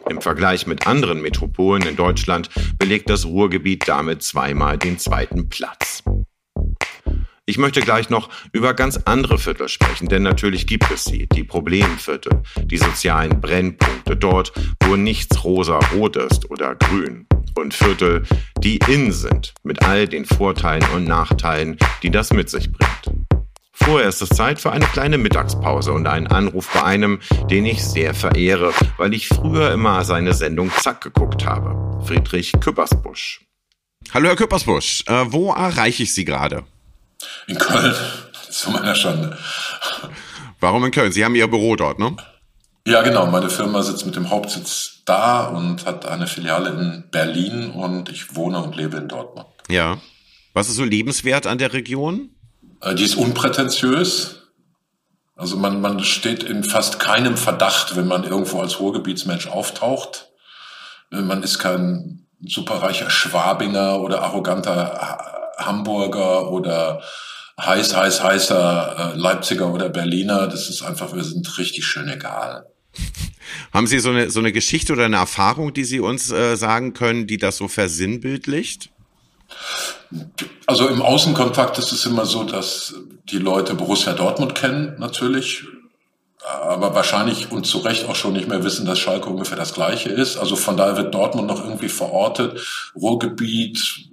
[0.09, 6.03] Im Vergleich mit anderen Metropolen in Deutschland belegt das Ruhrgebiet damit zweimal den zweiten Platz.
[7.49, 11.43] Ich möchte gleich noch über ganz andere Viertel sprechen, denn natürlich gibt es sie, die
[11.43, 17.25] Problemviertel, die sozialen Brennpunkte, dort, wo nichts rosa-rot ist oder grün.
[17.55, 18.21] Und Viertel,
[18.59, 23.17] die in sind, mit all den Vorteilen und Nachteilen, die das mit sich bringt.
[23.71, 27.17] Vorher ist es Zeit für eine kleine Mittagspause und einen Anruf bei einem,
[27.49, 32.05] den ich sehr verehre, weil ich früher immer seine Sendung Zack geguckt habe.
[32.05, 33.41] Friedrich Küppersbusch.
[34.13, 36.63] Hallo Herr Küppersbusch, äh, wo erreiche ich Sie gerade?
[37.47, 37.95] In Köln,
[38.49, 39.37] zu meiner Schande.
[40.59, 41.11] Warum in Köln?
[41.11, 42.15] Sie haben Ihr Büro dort, ne?
[42.87, 43.27] Ja, genau.
[43.27, 48.35] Meine Firma sitzt mit dem Hauptsitz da und hat eine Filiale in Berlin und ich
[48.35, 49.47] wohne und lebe in Dortmund.
[49.69, 49.97] Ja.
[50.53, 52.31] Was ist so lebenswert an der Region?
[52.81, 54.43] Äh, die ist unprätentiös.
[55.35, 60.31] Also man, man steht in fast keinem Verdacht, wenn man irgendwo als Ruhrgebietsmensch auftaucht.
[61.11, 67.01] Äh, man ist kein superreicher Schwabinger oder arroganter Hamburger oder
[67.59, 70.47] heiß, heiß, heißer äh, Leipziger oder Berliner.
[70.47, 72.65] Das ist einfach, wir sind richtig schön egal.
[73.73, 76.93] Haben Sie so eine, so eine Geschichte oder eine Erfahrung, die Sie uns äh, sagen
[76.93, 78.89] können, die das so versinnbildlicht?
[80.65, 82.95] Also im Außenkontakt ist es immer so, dass
[83.25, 85.65] die Leute Borussia Dortmund kennen, natürlich,
[86.43, 90.09] aber wahrscheinlich und zu Recht auch schon nicht mehr wissen, dass Schalke ungefähr das Gleiche
[90.09, 90.37] ist.
[90.37, 92.59] Also von daher wird Dortmund noch irgendwie verortet.
[92.95, 94.08] Ruhrgebiet,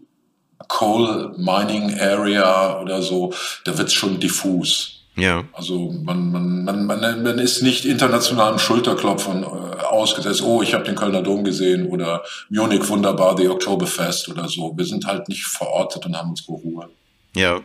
[0.69, 3.33] Coal Mining Area oder so,
[3.65, 4.97] da wird's schon diffus.
[5.17, 5.45] Ja.
[5.53, 9.47] Also man, man, man, man, man ist nicht internationalen Schulterklopfern äh,
[9.85, 14.77] ausgesetzt, oh, ich habe den Kölner Dom gesehen oder Munich wunderbar, the Oktoberfest oder so.
[14.77, 16.91] Wir sind halt nicht verortet und haben unsere Ruhe.
[17.35, 17.61] Ja.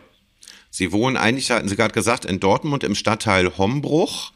[0.70, 4.32] Sie wohnen eigentlich, hatten Sie gerade gesagt, in Dortmund im Stadtteil Hombruch.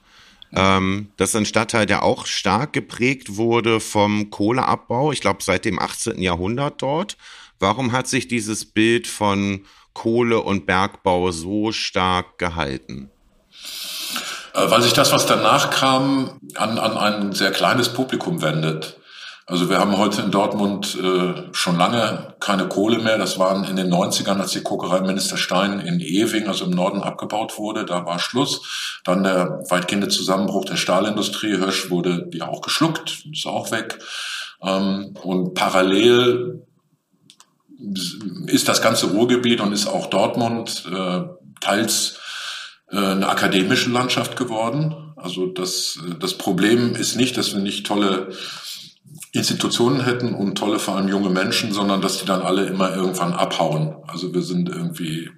[0.53, 5.65] Ähm, das ist ein Stadtteil, der auch stark geprägt wurde vom Kohleabbau, ich glaube seit
[5.65, 6.21] dem 18.
[6.21, 7.17] Jahrhundert dort.
[7.59, 9.65] Warum hat sich dieses Bild von
[9.95, 13.11] Kohle und Bergbau so stark gehalten?
[14.55, 18.99] Äh, weil sich das, was danach kam, an, an ein sehr kleines Publikum wendet.
[19.49, 23.17] Also wir haben heute in Dortmund äh, schon lange keine Kohle mehr.
[23.17, 27.01] Das waren in den 90ern, als die Kokerei Minister Stein in Ewing, also im Norden,
[27.01, 27.85] abgebaut wurde.
[27.85, 29.01] Da war Schluss.
[29.05, 31.59] Dann der weitgehende Zusammenbruch der Stahlindustrie.
[31.59, 34.01] Hirsch wurde ja auch geschluckt, ist auch weg.
[34.63, 36.67] Ähm, und parallel
[38.47, 41.23] ist das ganze Ruhrgebiet und ist auch Dortmund äh,
[41.61, 42.19] teils
[42.91, 45.15] äh, eine akademische Landschaft geworden.
[45.17, 48.31] Also das, das Problem ist nicht, dass wir nicht tolle
[49.33, 53.33] Institutionen hätten und tolle vor allem junge Menschen, sondern dass die dann alle immer irgendwann
[53.33, 53.97] abhauen.
[54.07, 55.31] Also wir sind irgendwie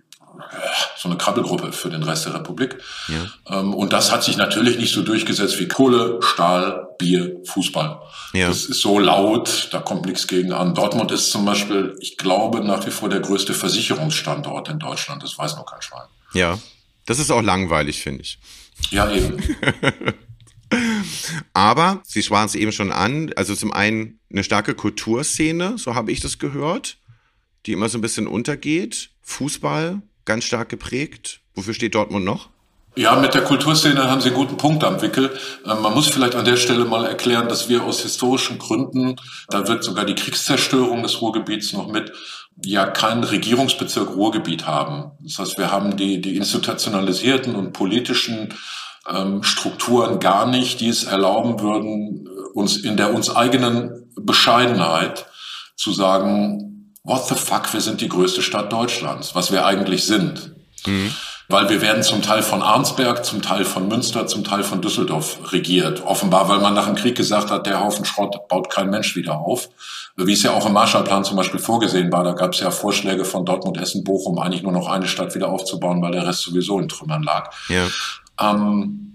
[0.96, 2.78] so eine Krabbelgruppe für den Rest der Republik.
[3.08, 3.58] Ja.
[3.60, 8.00] Ähm, und das hat sich natürlich nicht so durchgesetzt wie Kohle, Stahl, Bier, Fußball.
[8.32, 8.48] Ja.
[8.48, 10.74] Das ist so laut, da kommt nichts gegen an.
[10.74, 15.22] Dortmund ist zum Beispiel, ich glaube, nach wie vor der größte Versicherungsstandort in Deutschland.
[15.22, 16.06] Das weiß noch kein Schwein.
[16.34, 16.58] Ja,
[17.06, 18.38] das ist auch langweilig, finde ich.
[18.90, 19.42] Ja, eben.
[21.54, 26.12] Aber, Sie sprachen es eben schon an, also zum einen eine starke Kulturszene, so habe
[26.12, 26.98] ich das gehört,
[27.64, 29.10] die immer so ein bisschen untergeht.
[29.22, 31.40] Fußball, ganz stark geprägt.
[31.54, 32.50] Wofür steht Dortmund noch?
[32.94, 35.30] Ja, mit der Kulturszene haben Sie einen guten Punkt am Wickel.
[35.64, 39.16] Ähm, man muss vielleicht an der Stelle mal erklären, dass wir aus historischen Gründen,
[39.48, 42.12] da wird sogar die Kriegszerstörung des Ruhrgebiets noch mit,
[42.64, 45.12] ja keinen Regierungsbezirk Ruhrgebiet haben.
[45.20, 48.54] Das heißt, wir haben die, die institutionalisierten und politischen
[49.08, 55.26] ähm, Strukturen gar nicht, die es erlauben würden, uns in der uns eigenen Bescheidenheit
[55.76, 56.67] zu sagen,
[57.08, 60.52] what the fuck, wir sind die größte Stadt Deutschlands, was wir eigentlich sind.
[60.86, 61.12] Mhm.
[61.50, 65.50] Weil wir werden zum Teil von Arnsberg, zum Teil von Münster, zum Teil von Düsseldorf
[65.50, 66.04] regiert.
[66.04, 69.38] Offenbar, weil man nach dem Krieg gesagt hat, der Haufen Schrott baut kein Mensch wieder
[69.38, 69.70] auf.
[70.16, 73.24] Wie es ja auch im Marshallplan zum Beispiel vorgesehen war, da gab es ja Vorschläge
[73.24, 76.78] von Dortmund, Essen, Bochum, eigentlich nur noch eine Stadt wieder aufzubauen, weil der Rest sowieso
[76.80, 77.50] in Trümmern lag.
[77.68, 77.86] Ja.
[78.38, 79.07] Ähm,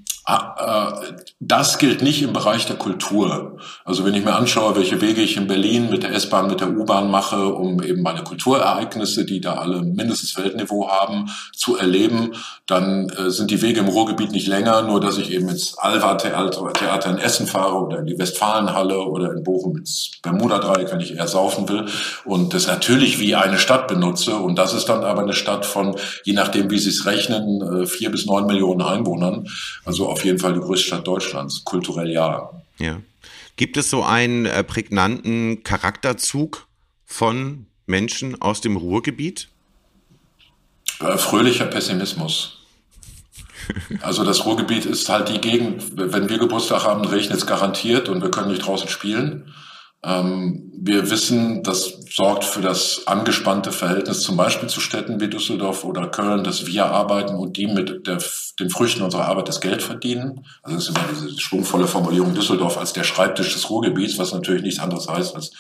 [1.39, 3.57] das gilt nicht im Bereich der Kultur.
[3.83, 6.69] Also wenn ich mir anschaue, welche Wege ich in Berlin mit der S-Bahn, mit der
[6.69, 12.36] U-Bahn mache, um eben meine Kulturereignisse, die da alle mindestens Weltniveau haben, zu erleben,
[12.67, 17.09] dann äh, sind die Wege im Ruhrgebiet nicht länger, nur dass ich eben ins Alva-Theater
[17.09, 21.27] in Essen fahre oder in die Westfalenhalle oder in Bochum ins Bermuda-Dreieck, wenn ich eher
[21.27, 21.86] saufen will
[22.23, 25.97] und das natürlich wie eine Stadt benutze und das ist dann aber eine Stadt von,
[26.23, 29.49] je nachdem wie Sie es rechnen, äh, vier bis neun Millionen Einwohnern.
[29.83, 32.52] Also auf jeden Fall die größte Stadt Deutschlands, kulturell ja.
[32.78, 33.02] Ja.
[33.56, 36.67] Gibt es so einen äh, prägnanten Charakterzug
[37.06, 39.49] von Menschen aus dem Ruhrgebiet?
[40.99, 42.60] Äh, fröhlicher Pessimismus.
[44.02, 48.21] Also das Ruhrgebiet ist halt die Gegend, wenn wir Geburtstag haben, regnet es garantiert und
[48.21, 49.54] wir können nicht draußen spielen.
[50.05, 55.85] Ähm, wir wissen, das sorgt für das angespannte Verhältnis zum Beispiel zu Städten wie Düsseldorf
[55.85, 58.17] oder Köln, dass wir arbeiten und die mit der,
[58.59, 60.45] den Früchten unserer Arbeit das Geld verdienen.
[60.61, 64.63] Also das ist immer diese schwungvolle Formulierung Düsseldorf als der Schreibtisch des Ruhrgebiets, was natürlich
[64.63, 65.51] nichts anderes heißt, als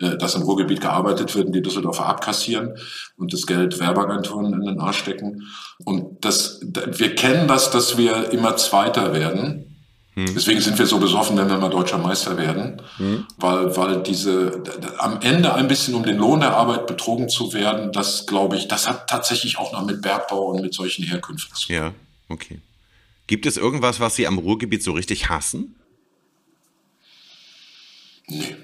[0.00, 2.74] äh, dass im Ruhrgebiet gearbeitet wird und die Düsseldorfer abkassieren
[3.18, 5.48] und das Geld Werbeagenturen in den Arsch stecken.
[5.84, 9.71] Und das, wir kennen das, dass wir immer Zweiter werden
[10.14, 10.34] hm.
[10.34, 13.26] Deswegen sind wir so besoffen, wenn wir mal deutscher Meister werden, hm.
[13.38, 14.62] weil, weil diese,
[14.98, 18.68] am Ende ein bisschen um den Lohn der Arbeit betrogen zu werden, das glaube ich,
[18.68, 21.76] das hat tatsächlich auch noch mit Bergbau und mit solchen Herkünften zu tun.
[21.76, 21.94] Ja,
[22.28, 22.60] okay.
[23.26, 25.76] Gibt es irgendwas, was Sie am Ruhrgebiet so richtig hassen?
[28.26, 28.56] Nee.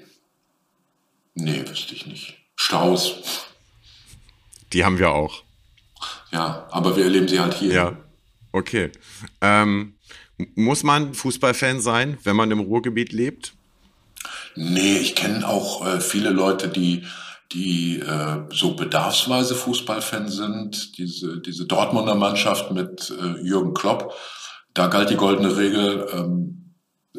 [1.33, 2.37] Nee, wüsste ich nicht.
[2.55, 3.15] Staus.
[4.73, 5.41] Die haben wir auch.
[6.31, 7.73] Ja, aber wir erleben sie halt hier.
[7.73, 7.97] Ja,
[8.51, 8.91] okay.
[9.41, 9.95] Ähm,
[10.55, 13.53] muss man Fußballfan sein, wenn man im Ruhrgebiet lebt?
[14.55, 17.03] Nee, ich kenne auch äh, viele Leute, die
[17.51, 20.97] die äh, so bedarfsweise Fußballfan sind.
[20.97, 24.13] Diese, diese Dortmunder Mannschaft mit äh, Jürgen Klopp,
[24.73, 26.75] da galt die goldene Regel, ähm,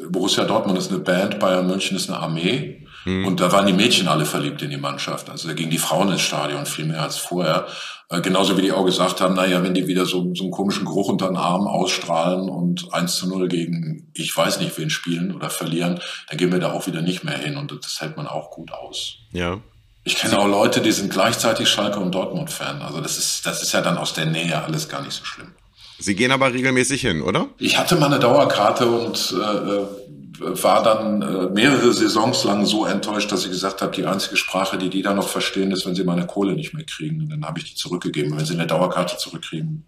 [0.09, 2.80] Borussia Dortmund ist eine Band, Bayern München ist eine Armee.
[3.05, 3.25] Mhm.
[3.25, 5.29] Und da waren die Mädchen alle verliebt in die Mannschaft.
[5.29, 7.67] Also da gingen die Frauen ins Stadion viel mehr als vorher.
[8.09, 10.85] Äh, genauso wie die auch gesagt haben, naja, wenn die wieder so, so einen komischen
[10.85, 15.33] Geruch unter den Armen ausstrahlen und 1 zu 0 gegen ich weiß nicht wen spielen
[15.33, 18.27] oder verlieren, dann gehen wir da auch wieder nicht mehr hin und das hält man
[18.27, 19.17] auch gut aus.
[19.31, 19.59] Ja.
[20.03, 22.81] Ich kenne auch Leute, die sind gleichzeitig Schalke und Dortmund-Fan.
[22.81, 25.53] Also das ist, das ist ja dann aus der Nähe alles gar nicht so schlimm.
[25.99, 27.47] Sie gehen aber regelmäßig hin, oder?
[27.59, 30.00] Ich hatte mal eine Dauerkarte und äh, äh
[30.39, 34.77] war dann äh, mehrere Saisons lang so enttäuscht, dass ich gesagt habe, die einzige Sprache,
[34.77, 37.21] die die da noch verstehen, ist, wenn sie meine Kohle nicht mehr kriegen.
[37.21, 38.37] Und dann habe ich die zurückgegeben.
[38.37, 39.85] wenn sie eine Dauerkarte zurückkriegen,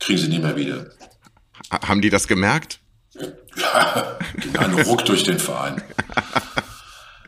[0.00, 0.86] kriegen sie nie mehr wieder.
[1.70, 2.80] Haben die das gemerkt?
[3.56, 4.18] Ja,
[4.58, 5.80] ein Ruck durch den Verein.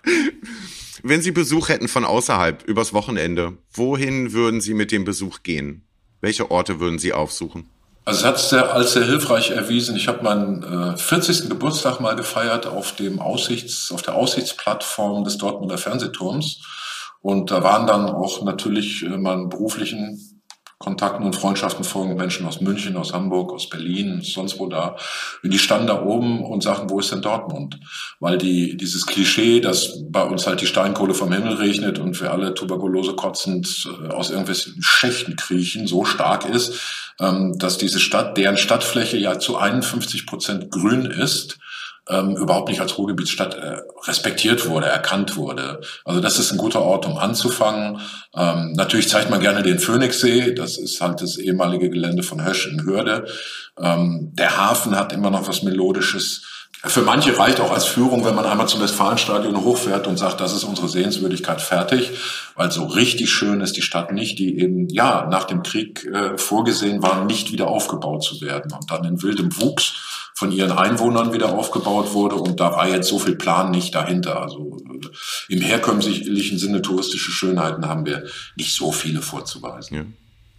[1.04, 5.86] Wenn Sie Besuch hätten von außerhalb übers Wochenende, wohin würden Sie mit dem Besuch gehen?
[6.20, 7.68] Welche Orte würden Sie aufsuchen?
[8.06, 9.96] Also es hat sehr, als sehr hilfreich erwiesen.
[9.96, 11.48] Ich habe meinen äh, 40.
[11.50, 16.60] Geburtstag mal gefeiert auf dem Aussichts, auf der Aussichtsplattform des Dortmunder Fernsehturms.
[17.20, 20.35] Und da waren dann auch natürlich äh, meinen beruflichen
[20.78, 24.96] Kontakten und Freundschaften folgen Menschen aus München, aus Hamburg, aus Berlin, sonst wo da.
[25.42, 27.80] Und die standen da oben und sagten, wo ist denn Dortmund?
[28.20, 32.30] Weil die, dieses Klischee, dass bei uns halt die Steinkohle vom Himmel regnet und wir
[32.30, 36.78] alle tuberkulose kotzend äh, aus irgendwelchen Schächten kriechen, so stark ist,
[37.20, 41.58] ähm, dass diese Stadt, deren Stadtfläche ja zu 51 Prozent grün ist,
[42.08, 45.80] ähm, überhaupt nicht als Ruhrgebietsstadt äh, respektiert wurde, erkannt wurde.
[46.04, 48.00] Also das ist ein guter Ort, um anzufangen.
[48.34, 52.68] Ähm, natürlich zeigt man gerne den Phoenixsee, das ist halt das ehemalige Gelände von Hösch
[52.68, 53.26] in Hürde.
[53.80, 56.42] Ähm, der Hafen hat immer noch was Melodisches.
[56.84, 60.52] Für manche reicht auch als Führung, wenn man einmal zum Westfalenstadion hochfährt und sagt, das
[60.52, 62.10] ist unsere Sehenswürdigkeit fertig,
[62.54, 66.38] weil so richtig schön ist die Stadt nicht, die eben ja nach dem Krieg äh,
[66.38, 69.94] vorgesehen war, nicht wieder aufgebaut zu werden und dann in wildem Wuchs
[70.36, 74.42] von ihren Einwohnern wieder aufgebaut wurde und da war jetzt so viel Plan nicht dahinter.
[74.42, 79.96] Also äh, im herkömmlichen Sinne touristische Schönheiten haben wir nicht so viele vorzuweisen.
[79.96, 80.04] Ja.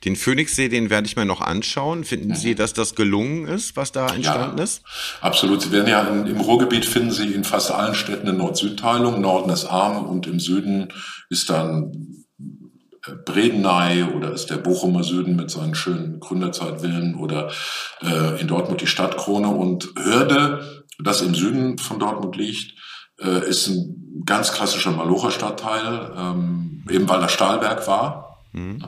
[0.03, 2.03] Den Phoenixsee, den werde ich mir noch anschauen.
[2.03, 4.81] Finden Sie, dass das gelungen ist, was da entstanden ja, ist?
[5.21, 5.61] Absolut.
[5.61, 9.21] Sie werden ja im Ruhrgebiet finden Sie in fast allen Städten eine Nord-Süd-Teilung.
[9.21, 10.93] Norden ist arm und im Süden
[11.29, 12.16] ist dann
[13.25, 17.51] Bredeney oder ist der Bochumer Süden mit seinen schönen Gründerzeitvillen oder
[18.01, 22.73] äh, in Dortmund die Stadtkrone und Hörde, das im Süden von Dortmund liegt,
[23.21, 28.39] äh, ist ein ganz klassischer Malocher Stadtteil, ähm, eben weil das Stahlwerk war.
[28.51, 28.83] Mhm.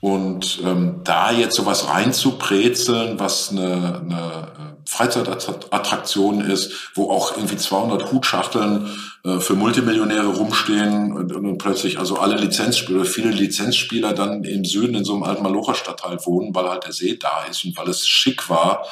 [0.00, 7.56] Und ähm, da jetzt sowas reinzubrezeln, was eine, eine äh, Freizeitattraktion ist, wo auch irgendwie
[7.56, 8.88] 200 Hutschachteln
[9.24, 14.94] äh, für Multimillionäre rumstehen und, und plötzlich also alle Lizenzspieler, viele Lizenzspieler dann im Süden
[14.94, 17.88] in so einem alten Malocher Stadtteil wohnen, weil halt der See da ist und weil
[17.88, 18.86] es schick war,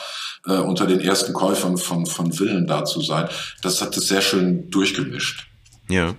[0.46, 3.28] äh, unter den ersten Käufern von, von Villen da zu sein.
[3.62, 5.46] Das hat es sehr schön durchgemischt.
[5.88, 6.14] Ja.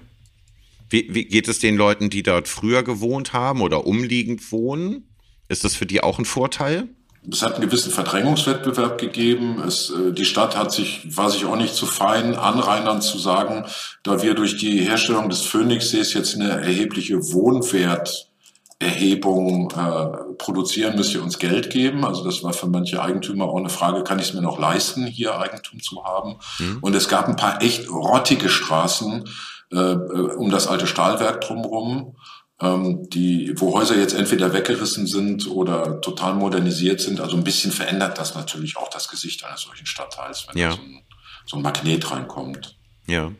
[0.90, 5.10] Wie, wie geht es den Leuten, die dort früher gewohnt haben oder umliegend wohnen?
[5.50, 6.88] Ist das für die auch ein Vorteil?
[7.32, 9.64] Es hat einen gewissen Verdrängungswettbewerb gegeben.
[9.66, 13.66] Es, äh, die Stadt hat sich, war sich auch nicht zu fein, Anrainern zu sagen,
[14.04, 20.08] da wir durch die Herstellung des Phoenixsees jetzt eine erhebliche Wohnwerterhebung äh,
[20.38, 22.06] produzieren, müsst ihr uns Geld geben.
[22.06, 25.06] Also das war für manche Eigentümer auch eine Frage, kann ich es mir noch leisten,
[25.06, 26.38] hier Eigentum zu haben?
[26.60, 26.80] Mhm.
[26.82, 29.26] Und es gab ein paar echt rottige Straßen,
[29.74, 32.16] äh, äh, um das alte Stahlwerk drumherum,
[32.62, 37.20] ähm, die, wo Häuser jetzt entweder weggerissen sind oder total modernisiert sind.
[37.20, 40.72] Also ein bisschen verändert das natürlich auch das Gesicht eines solchen Stadtteils, wenn ja.
[40.72, 41.02] so, ein,
[41.46, 42.78] so ein Magnet reinkommt.
[43.08, 43.32] Ja.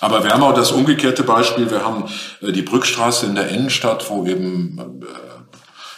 [0.00, 1.70] Aber wir haben auch das umgekehrte Beispiel.
[1.70, 2.04] Wir haben
[2.40, 5.08] äh, die Brückstraße in der Innenstadt, wo eben äh,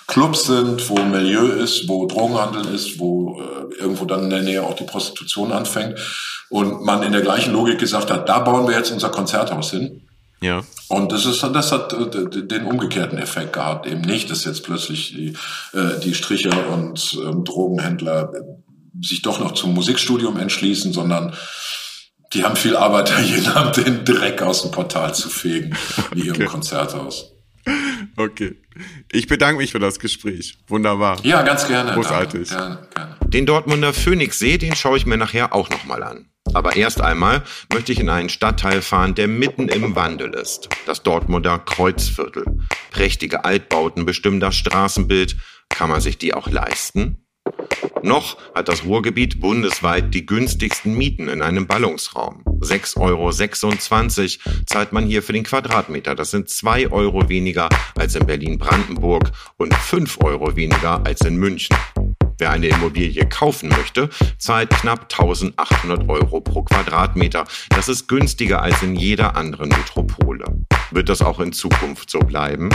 [0.06, 4.62] Clubs sind, wo Milieu ist, wo Drogenhandel ist, wo äh, irgendwo dann in der Nähe
[4.64, 5.98] auch die Prostitution anfängt.
[6.48, 10.02] Und man in der gleichen Logik gesagt hat, da bauen wir jetzt unser Konzerthaus hin.
[10.42, 10.64] Ja.
[10.88, 15.12] Und das ist, das hat äh, den umgekehrten Effekt gehabt, eben nicht, dass jetzt plötzlich
[15.12, 15.37] die,
[15.76, 18.33] äh, die Stricher und ähm, Drogenhändler
[19.00, 21.35] sich doch noch zum Musikstudium entschließen, sondern
[22.33, 25.76] die haben viel Arbeit, jeden Abend den Dreck aus dem Portal zu fegen,
[26.12, 26.46] wie ihrem okay.
[26.46, 27.33] Konzerthaus.
[28.16, 28.57] Okay.
[29.12, 30.57] Ich bedanke mich für das Gespräch.
[30.68, 31.18] Wunderbar.
[31.22, 31.92] Ja, ganz gerne.
[31.92, 32.48] Großartig.
[32.48, 33.16] Gerne, gerne.
[33.26, 36.30] Den Dortmunder Phoenixsee, den schaue ich mir nachher auch nochmal an.
[36.52, 40.68] Aber erst einmal möchte ich in einen Stadtteil fahren, der mitten im Wandel ist.
[40.86, 42.44] Das Dortmunder Kreuzviertel.
[42.90, 45.36] Prächtige Altbauten bestimmen das Straßenbild.
[45.68, 47.24] Kann man sich die auch leisten?
[48.02, 52.42] Noch hat das Ruhrgebiet bundesweit die günstigsten Mieten in einem Ballungsraum.
[52.60, 56.14] 6,26 Euro zahlt man hier für den Quadratmeter.
[56.14, 61.76] Das sind 2 Euro weniger als in Berlin-Brandenburg und 5 Euro weniger als in München.
[62.40, 67.44] Wer eine Immobilie kaufen möchte, zahlt knapp 1800 Euro pro Quadratmeter.
[67.68, 70.46] Das ist günstiger als in jeder anderen Metropole.
[70.90, 72.70] Wird das auch in Zukunft so bleiben?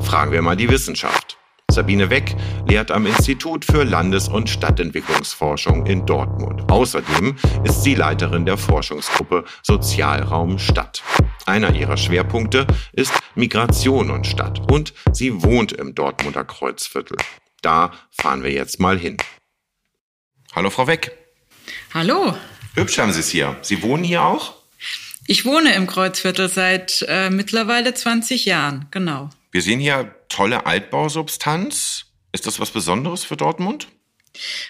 [0.00, 1.36] Fragen wir mal die Wissenschaft.
[1.70, 2.34] Sabine Weck
[2.66, 6.72] lehrt am Institut für Landes- und Stadtentwicklungsforschung in Dortmund.
[6.72, 11.02] Außerdem ist sie Leiterin der Forschungsgruppe Sozialraum Stadt.
[11.44, 17.18] Einer ihrer Schwerpunkte ist Migration und Stadt und sie wohnt im Dortmunder Kreuzviertel.
[17.62, 19.16] Da fahren wir jetzt mal hin.
[20.54, 21.12] Hallo Frau Weck.
[21.92, 22.36] Hallo.
[22.74, 23.56] Hübsch haben Sie es hier.
[23.62, 24.54] Sie wohnen hier auch?
[25.26, 29.28] Ich wohne im Kreuzviertel seit äh, mittlerweile 20 Jahren, genau.
[29.50, 32.06] Wir sehen hier tolle Altbausubstanz.
[32.32, 33.88] Ist das was Besonderes für Dortmund?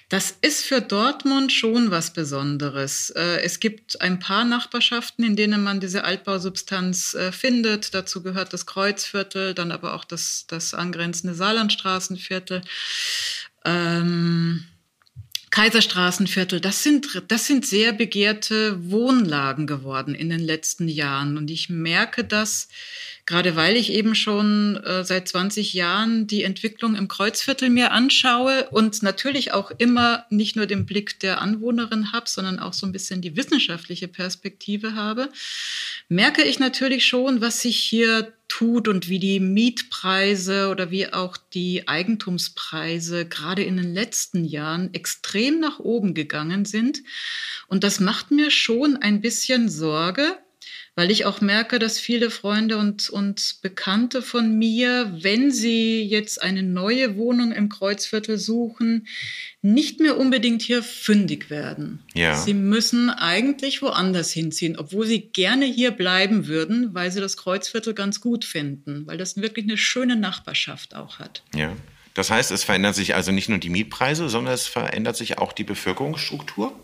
[0.09, 3.11] Das ist für Dortmund schon was Besonderes.
[3.11, 7.95] Äh, es gibt ein paar Nachbarschaften, in denen man diese Altbausubstanz äh, findet.
[7.95, 12.63] Dazu gehört das Kreuzviertel, dann aber auch das, das angrenzende Saarlandstraßenviertel.
[13.65, 14.65] Ähm,
[15.51, 21.37] Kaiserstraßenviertel, das sind, das sind sehr begehrte Wohnlagen geworden in den letzten Jahren.
[21.37, 22.69] Und ich merke das,
[23.25, 28.69] gerade weil ich eben schon äh, seit 20 Jahren die Entwicklung im Kreuzviertel mir anschaue
[28.71, 32.93] und natürlich auch immer nicht nur den Blick der Anwohnerin habe, sondern auch so ein
[32.93, 35.29] bisschen die wissenschaftliche Perspektive habe,
[36.09, 41.37] merke ich natürlich schon, was sich hier tut und wie die Mietpreise oder wie auch
[41.37, 47.03] die Eigentumspreise gerade in den letzten Jahren extrem nach oben gegangen sind.
[47.69, 50.39] Und das macht mir schon ein bisschen Sorge,
[50.99, 56.43] weil ich auch merke, dass viele Freunde und, und Bekannte von mir, wenn sie jetzt
[56.43, 59.07] eine neue Wohnung im Kreuzviertel suchen,
[59.63, 62.01] nicht mehr unbedingt hier fündig werden.
[62.15, 62.35] Ja.
[62.37, 67.95] Sie müssen eigentlich woanders hinziehen, obwohl sie gerne hier bleiben würden, weil sie das Kreuzviertel
[67.95, 71.45] ganz gut finden, weil das wirklich eine schöne Nachbarschaft auch hat.
[71.55, 71.77] Ja.
[72.15, 75.53] Das heißt, es verändern sich also nicht nur die Mietpreise, sondern es verändert sich auch
[75.53, 76.79] die Bevölkerungsstruktur?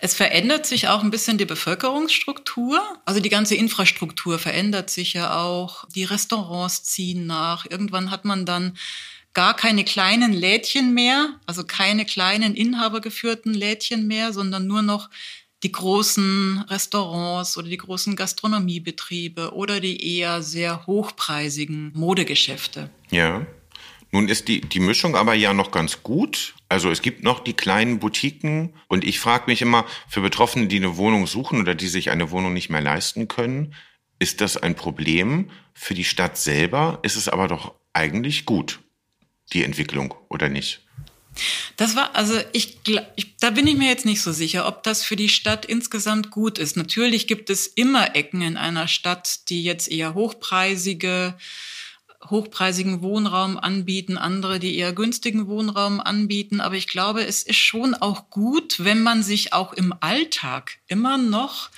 [0.00, 2.80] Es verändert sich auch ein bisschen die Bevölkerungsstruktur.
[3.04, 5.84] Also die ganze Infrastruktur verändert sich ja auch.
[5.94, 7.66] Die Restaurants ziehen nach.
[7.68, 8.76] Irgendwann hat man dann
[9.34, 15.10] gar keine kleinen Lädchen mehr, also keine kleinen inhabergeführten Lädchen mehr, sondern nur noch
[15.62, 22.90] die großen Restaurants oder die großen Gastronomiebetriebe oder die eher sehr hochpreisigen Modegeschäfte.
[23.10, 23.46] Ja.
[24.10, 26.54] Nun ist die, die Mischung aber ja noch ganz gut.
[26.68, 30.76] Also es gibt noch die kleinen Boutiquen und ich frage mich immer, für Betroffene, die
[30.76, 33.74] eine Wohnung suchen oder die sich eine Wohnung nicht mehr leisten können,
[34.18, 35.50] ist das ein Problem.
[35.74, 38.80] Für die Stadt selber ist es aber doch eigentlich gut,
[39.52, 40.82] die Entwicklung, oder nicht?
[41.76, 42.78] Das war, also ich,
[43.16, 46.30] ich, da bin ich mir jetzt nicht so sicher, ob das für die Stadt insgesamt
[46.30, 46.76] gut ist.
[46.76, 51.34] Natürlich gibt es immer Ecken in einer Stadt, die jetzt eher hochpreisige
[52.28, 56.60] hochpreisigen Wohnraum anbieten, andere, die eher günstigen Wohnraum anbieten.
[56.60, 61.16] Aber ich glaube, es ist schon auch gut, wenn man sich auch im Alltag immer
[61.16, 61.70] noch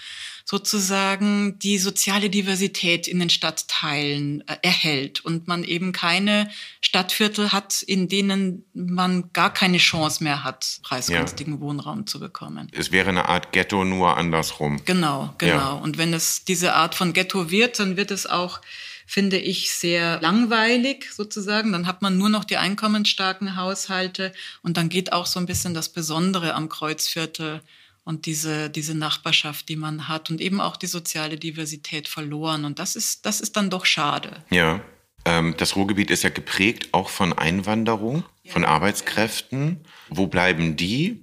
[0.51, 7.83] sozusagen die soziale Diversität in den Stadtteilen äh, erhält und man eben keine Stadtviertel hat,
[7.83, 11.61] in denen man gar keine Chance mehr hat, preisgünstigen ja.
[11.61, 12.69] Wohnraum zu bekommen.
[12.73, 14.83] Es wäre eine Art Ghetto nur andersrum.
[14.87, 15.55] Genau, genau.
[15.55, 15.73] Ja.
[15.75, 18.61] Und wenn es diese Art von Ghetto wird, dann wird es auch
[19.11, 21.73] finde ich sehr langweilig sozusagen.
[21.73, 24.33] Dann hat man nur noch die einkommensstarken Haushalte
[24.63, 27.61] und dann geht auch so ein bisschen das Besondere am Kreuzviertel
[28.05, 32.65] und diese, diese Nachbarschaft, die man hat und eben auch die soziale Diversität verloren.
[32.65, 34.45] Und das ist, das ist dann doch schade.
[34.49, 34.81] Ja.
[35.25, 38.53] Ähm, das Ruhrgebiet ist ja geprägt auch von Einwanderung, ja.
[38.53, 39.81] von Arbeitskräften.
[40.09, 41.21] Wo bleiben die?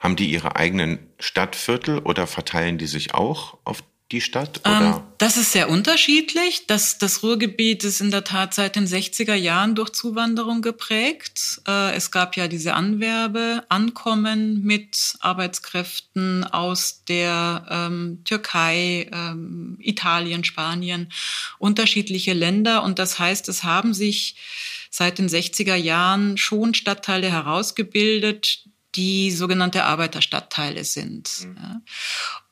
[0.00, 4.60] Haben die ihre eigenen Stadtviertel oder verteilen die sich auch auf die Stadt?
[4.64, 5.06] Ähm, oder?
[5.18, 6.66] Das ist sehr unterschiedlich.
[6.66, 11.60] Das, das Ruhrgebiet ist in der Tat seit den 60er Jahren durch Zuwanderung geprägt.
[11.66, 20.44] Äh, es gab ja diese Anwerbe, Ankommen mit Arbeitskräften aus der ähm, Türkei, ähm, Italien,
[20.44, 21.12] Spanien,
[21.58, 22.82] unterschiedliche Länder.
[22.84, 24.36] Und das heißt, es haben sich
[24.90, 31.30] seit den 60er Jahren schon Stadtteile herausgebildet, die sogenannte Arbeiterstadtteile sind.
[31.44, 31.82] Mhm.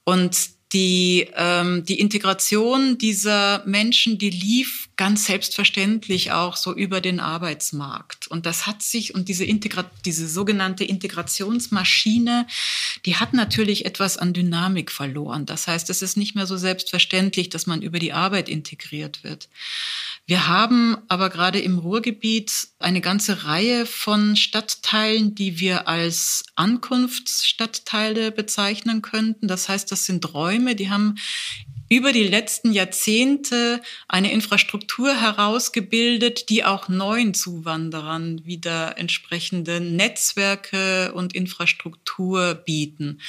[0.04, 7.20] Und die, ähm, die Integration dieser Menschen, die lief ganz selbstverständlich auch so über den
[7.20, 8.26] Arbeitsmarkt.
[8.28, 12.46] Und das hat sich, und diese, Integra diese sogenannte Integrationsmaschine,
[13.04, 15.46] die hat natürlich etwas an Dynamik verloren.
[15.46, 19.48] Das heißt, es ist nicht mehr so selbstverständlich, dass man über die Arbeit integriert wird.
[20.28, 28.32] Wir haben aber gerade im Ruhrgebiet eine ganze Reihe von Stadtteilen, die wir als Ankunftsstadtteile
[28.32, 29.46] bezeichnen könnten.
[29.46, 31.16] Das heißt, das sind Räume, die haben
[31.88, 41.34] über die letzten Jahrzehnte eine Infrastruktur herausgebildet, die auch neuen Zuwanderern wieder entsprechende Netzwerke und
[41.34, 43.20] Infrastruktur bieten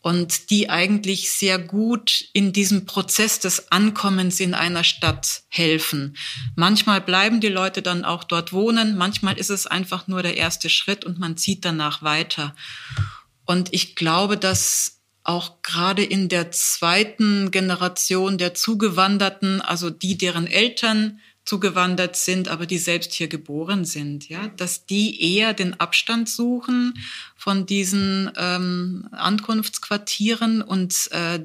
[0.00, 6.16] und die eigentlich sehr gut in diesem Prozess des Ankommens in einer Stadt helfen.
[6.56, 10.68] Manchmal bleiben die Leute dann auch dort wohnen, manchmal ist es einfach nur der erste
[10.68, 12.54] Schritt und man zieht danach weiter.
[13.44, 20.46] Und ich glaube, dass auch gerade in der zweiten Generation der Zugewanderten, also die, deren
[20.46, 26.28] Eltern zugewandert sind, aber die selbst hier geboren sind, ja, dass die eher den Abstand
[26.28, 26.94] suchen
[27.36, 31.40] von diesen ähm, Ankunftsquartieren und äh,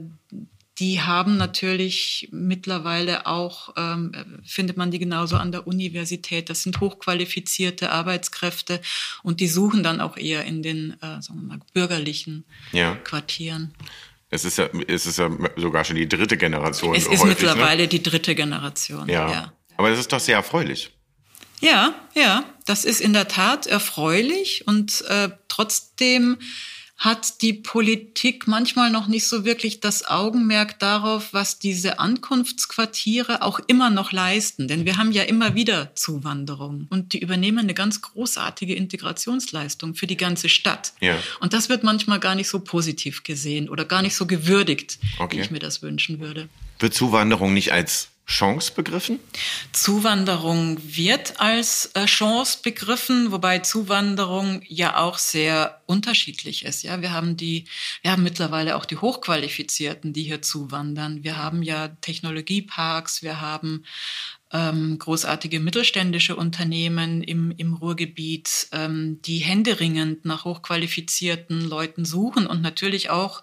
[0.79, 4.11] die haben natürlich mittlerweile auch, ähm,
[4.45, 6.49] findet man die genauso an der Universität.
[6.49, 8.81] Das sind hochqualifizierte Arbeitskräfte
[9.23, 12.95] und die suchen dann auch eher in den äh, sagen wir mal, bürgerlichen ja.
[12.95, 13.73] Quartieren.
[14.29, 16.93] Es ist, ja, es ist ja sogar schon die dritte Generation.
[16.93, 17.29] Es ist häufig, ne?
[17.29, 17.87] mittlerweile ne?
[17.87, 19.07] die dritte Generation.
[19.09, 19.31] Ja.
[19.31, 19.53] ja.
[19.77, 20.91] Aber das ist doch sehr erfreulich.
[21.59, 26.37] Ja, ja, das ist in der Tat erfreulich und äh, trotzdem
[26.97, 33.59] hat die Politik manchmal noch nicht so wirklich das Augenmerk darauf, was diese Ankunftsquartiere auch
[33.67, 34.67] immer noch leisten.
[34.67, 40.07] Denn wir haben ja immer wieder Zuwanderung und die übernehmen eine ganz großartige Integrationsleistung für
[40.07, 40.93] die ganze Stadt.
[40.99, 41.17] Ja.
[41.39, 45.37] Und das wird manchmal gar nicht so positiv gesehen oder gar nicht so gewürdigt, okay.
[45.37, 46.49] wie ich mir das wünschen würde.
[46.79, 49.19] Wird Zuwanderung nicht als Chance begriffen?
[49.71, 56.83] Zuwanderung wird als äh, Chance begriffen, wobei Zuwanderung ja auch sehr unterschiedlich ist.
[56.83, 57.65] Ja, wir haben die,
[58.01, 61.23] wir haben mittlerweile auch die Hochqualifizierten, die hier zuwandern.
[61.23, 63.85] Wir haben ja Technologieparks, wir haben
[64.51, 72.61] ähm, großartige mittelständische Unternehmen im, im Ruhrgebiet, ähm, die händeringend nach hochqualifizierten Leuten suchen und
[72.61, 73.41] natürlich auch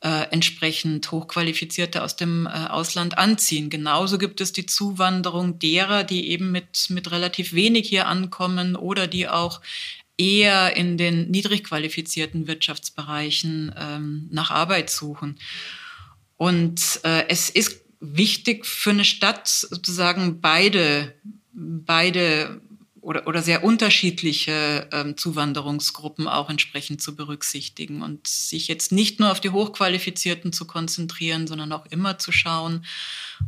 [0.00, 3.68] äh, entsprechend Hochqualifizierte aus dem äh, Ausland anziehen.
[3.70, 9.06] Genauso gibt es die Zuwanderung derer, die eben mit, mit relativ wenig hier ankommen oder
[9.06, 9.60] die auch
[10.16, 15.38] eher in den niedrig qualifizierten Wirtschaftsbereichen ähm, nach Arbeit suchen.
[16.36, 21.14] Und äh, es ist wichtig für eine Stadt sozusagen beide,
[21.52, 22.60] beide
[23.08, 29.32] oder, oder sehr unterschiedliche ähm, Zuwanderungsgruppen auch entsprechend zu berücksichtigen und sich jetzt nicht nur
[29.32, 32.84] auf die Hochqualifizierten zu konzentrieren, sondern auch immer zu schauen,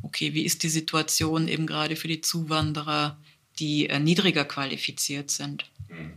[0.01, 3.19] okay, wie ist die Situation eben gerade für die Zuwanderer,
[3.59, 5.67] die äh, niedriger qualifiziert sind.
[5.91, 6.15] Mhm.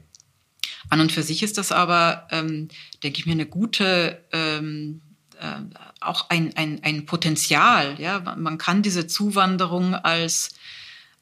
[0.88, 2.70] An und für sich ist das aber, ähm,
[3.04, 5.02] denke ich mir, eine gute, ähm,
[5.38, 5.56] äh,
[6.00, 8.00] auch ein, ein, ein Potenzial.
[8.00, 8.22] Ja?
[8.38, 10.56] Man kann diese Zuwanderung als,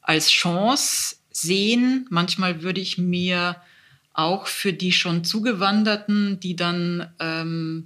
[0.03, 2.05] als Chance sehen.
[2.09, 3.55] Manchmal würde ich mir
[4.13, 7.85] auch für die schon Zugewanderten, die dann ähm,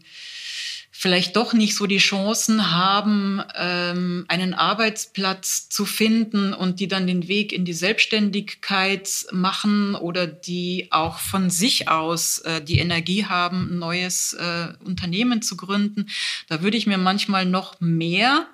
[0.97, 7.05] vielleicht doch nicht so die Chancen haben, ähm, einen Arbeitsplatz zu finden und die dann
[7.05, 13.25] den Weg in die Selbstständigkeit machen oder die auch von sich aus äh, die Energie
[13.25, 16.07] haben, ein neues äh, Unternehmen zu gründen.
[16.47, 18.47] Da würde ich mir manchmal noch mehr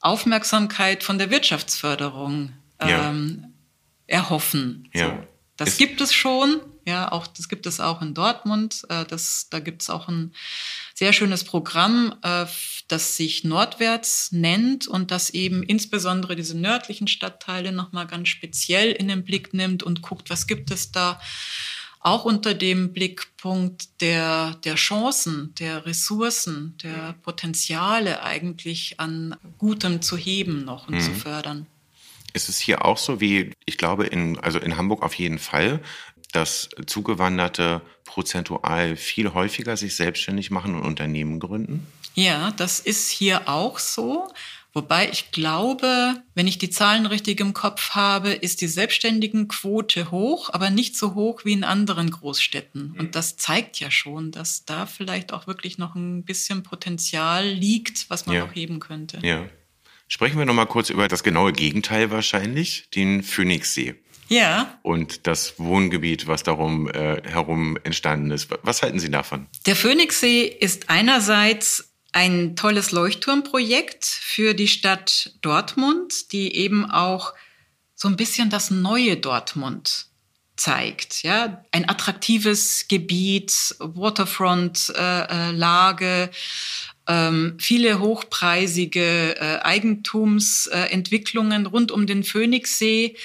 [0.00, 3.51] Aufmerksamkeit von der Wirtschaftsförderung ähm,
[4.06, 4.88] erhoffen.
[4.92, 5.06] Ja.
[5.06, 5.26] So.
[5.56, 8.82] Das es gibt es schon, ja, auch das gibt es auch in Dortmund.
[8.88, 10.32] Äh, das, da gibt es auch ein
[10.94, 12.46] sehr schönes Programm, äh,
[12.88, 19.08] das sich Nordwärts nennt und das eben insbesondere diese nördlichen Stadtteile nochmal ganz speziell in
[19.08, 21.20] den Blick nimmt und guckt, was gibt es da
[22.00, 30.16] auch unter dem Blickpunkt der, der Chancen, der Ressourcen, der Potenziale eigentlich an Gutem zu
[30.16, 31.00] heben noch und mhm.
[31.00, 31.66] zu fördern.
[32.32, 35.80] Ist es hier auch so wie, ich glaube, in, also in Hamburg auf jeden Fall,
[36.32, 41.86] dass Zugewanderte prozentual viel häufiger sich selbstständig machen und Unternehmen gründen?
[42.14, 44.28] Ja, das ist hier auch so.
[44.74, 50.48] Wobei ich glaube, wenn ich die Zahlen richtig im Kopf habe, ist die Selbstständigenquote hoch,
[50.50, 52.96] aber nicht so hoch wie in anderen Großstädten.
[52.98, 58.08] Und das zeigt ja schon, dass da vielleicht auch wirklich noch ein bisschen Potenzial liegt,
[58.08, 58.44] was man ja.
[58.46, 59.18] auch heben könnte.
[59.22, 59.44] Ja.
[60.08, 63.94] Sprechen wir noch mal kurz über das genaue Gegenteil wahrscheinlich, den Phoenixsee.
[64.28, 64.78] Ja.
[64.82, 68.48] Und das Wohngebiet, was darum äh, herum entstanden ist.
[68.62, 69.46] Was halten Sie davon?
[69.66, 77.34] Der Phoenixsee ist einerseits ein tolles Leuchtturmprojekt für die Stadt Dortmund, die eben auch
[77.94, 80.06] so ein bisschen das neue Dortmund
[80.56, 81.22] zeigt.
[81.22, 86.28] Ja, ein attraktives Gebiet, Waterfront-Lage, äh,
[87.08, 93.16] ähm, viele hochpreisige äh, Eigentumsentwicklungen rund um den Phoenixsee.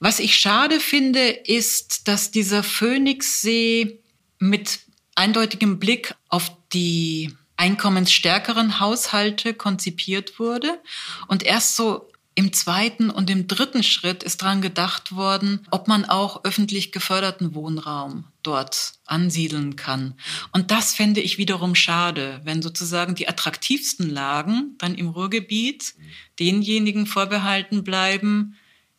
[0.00, 4.00] Was ich schade finde, ist, dass dieser Phoenixsee
[4.38, 4.80] mit
[5.14, 10.80] eindeutigem Blick auf die einkommensstärkeren Haushalte konzipiert wurde
[11.28, 16.04] und erst so im zweiten und im dritten Schritt ist dran gedacht worden, ob man
[16.04, 20.14] auch öffentlich geförderten Wohnraum dort ansiedeln kann.
[20.52, 25.94] Und das fände ich wiederum schade, wenn sozusagen die attraktivsten Lagen dann im Ruhrgebiet
[26.40, 28.56] denjenigen vorbehalten bleiben,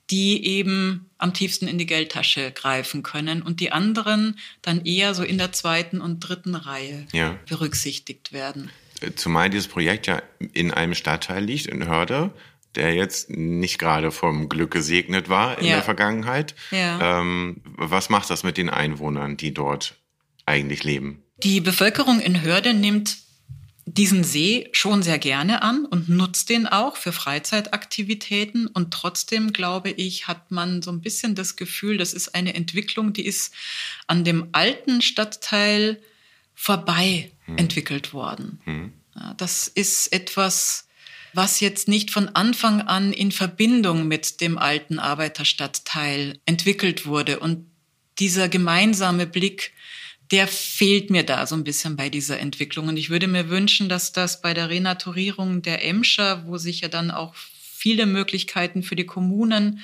[0.10, 5.24] die eben am tiefsten in die Geldtasche greifen können und die anderen dann eher so
[5.24, 7.38] in der zweiten und dritten Reihe ja.
[7.50, 8.70] berücksichtigt werden.
[9.16, 10.22] Zumal dieses Projekt ja
[10.54, 12.32] in einem Stadtteil liegt, in Hörde,
[12.76, 15.76] der jetzt nicht gerade vom Glück gesegnet war in ja.
[15.76, 16.56] der Vergangenheit.
[16.72, 17.20] Ja.
[17.20, 19.96] Ähm, was macht das mit den Einwohnern, die dort
[20.46, 21.24] eigentlich leben?
[21.44, 23.18] Die Bevölkerung in Hörde nimmt
[23.88, 28.68] diesen See schon sehr gerne an und nutzt den auch für Freizeitaktivitäten.
[28.68, 33.14] Und trotzdem, glaube ich, hat man so ein bisschen das Gefühl, das ist eine Entwicklung,
[33.14, 33.54] die ist
[34.08, 36.02] an dem alten Stadtteil
[36.56, 37.58] vorbei hm.
[37.58, 38.60] entwickelt worden.
[38.64, 38.94] Hm.
[39.38, 40.88] das ist etwas,
[41.36, 47.40] was jetzt nicht von Anfang an in Verbindung mit dem alten Arbeiterstadtteil entwickelt wurde.
[47.40, 47.66] Und
[48.18, 49.74] dieser gemeinsame Blick
[50.32, 52.88] der fehlt mir da so ein bisschen bei dieser Entwicklung.
[52.88, 56.88] Und ich würde mir wünschen, dass das bei der Renaturierung der Emscher, wo sich ja
[56.88, 59.82] dann auch viele Möglichkeiten für die Kommunen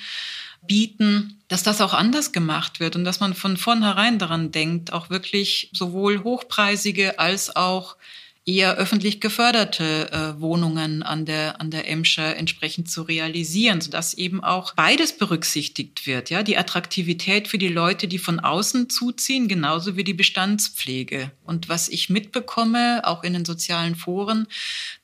[0.66, 5.10] bieten, dass das auch anders gemacht wird und dass man von vornherein daran denkt, auch
[5.10, 7.96] wirklich sowohl hochpreisige als auch
[8.44, 14.42] eher öffentlich geförderte äh, Wohnungen an der, an der Emscher entsprechend zu realisieren, sodass eben
[14.42, 16.28] auch beides berücksichtigt wird.
[16.28, 21.30] Ja, die Attraktivität für die Leute, die von außen zuziehen, genauso wie die Bestandspflege.
[21.44, 24.48] Und was ich mitbekomme, auch in den sozialen Foren,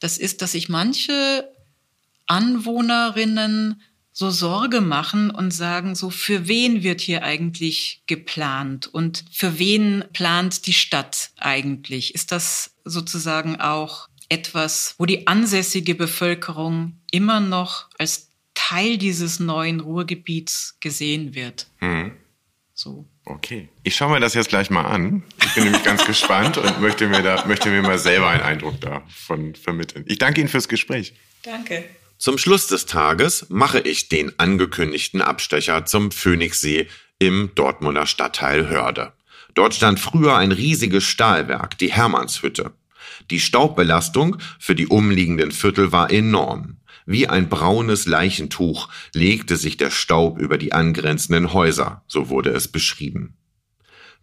[0.01, 1.49] das ist, dass sich manche
[2.27, 3.81] Anwohnerinnen
[4.19, 10.03] so Sorge machen und sagen, so für wen wird hier eigentlich geplant und für wen
[10.13, 12.17] plant die Stadt eigentlich?
[12.17, 19.79] Ist das sozusagen auch etwas, wo die ansässige Bevölkerung immer noch als Teil dieses neuen
[19.79, 21.69] Ruhrgebiets gesehen wird?
[21.79, 22.11] Mhm.
[22.75, 23.07] So.
[23.25, 23.69] Okay.
[23.85, 25.23] Ich schaue mir das jetzt gleich mal an.
[25.45, 28.81] Ich bin nämlich ganz gespannt und möchte mir da, möchte mir mal selber einen Eindruck
[28.81, 30.05] davon vermitteln.
[30.09, 31.15] Ich danke Ihnen fürs Gespräch.
[31.45, 31.85] Danke.
[32.19, 36.89] Zum Schluss des Tages mache ich den angekündigten Abstecher zum Phoenixsee
[37.21, 39.13] im Dortmunder Stadtteil Hörde.
[39.55, 42.73] Dort stand früher ein riesiges Stahlwerk, die Hermannshütte.
[43.31, 46.79] Die Staubbelastung für die umliegenden Viertel war enorm.
[47.07, 52.67] Wie ein braunes Leichentuch legte sich der Staub über die angrenzenden Häuser, so wurde es
[52.67, 53.37] beschrieben.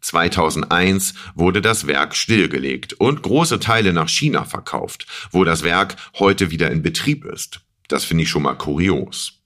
[0.01, 6.51] 2001 wurde das Werk stillgelegt und große Teile nach China verkauft, wo das Werk heute
[6.51, 7.64] wieder in Betrieb ist.
[7.87, 9.41] Das finde ich schon mal kurios.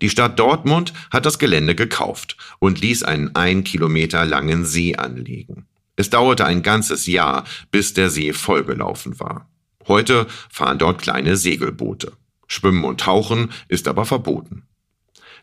[0.00, 5.66] Die Stadt Dortmund hat das Gelände gekauft und ließ einen ein Kilometer langen See anlegen.
[5.96, 9.50] Es dauerte ein ganzes Jahr, bis der See vollgelaufen war.
[9.86, 12.12] Heute fahren dort kleine Segelboote.
[12.46, 14.64] Schwimmen und Tauchen ist aber verboten.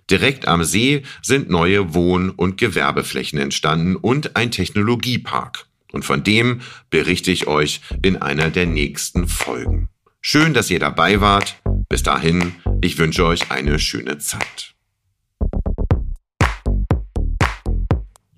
[0.10, 5.68] Direkt am See sind neue Wohn- und Gewerbeflächen entstanden und ein Technologiepark.
[5.91, 9.89] Und von dem berichte ich euch in einer der nächsten Folgen.
[10.22, 11.62] Schön, dass ihr dabei wart.
[11.90, 14.76] Bis dahin, ich wünsche euch eine schöne Zeit.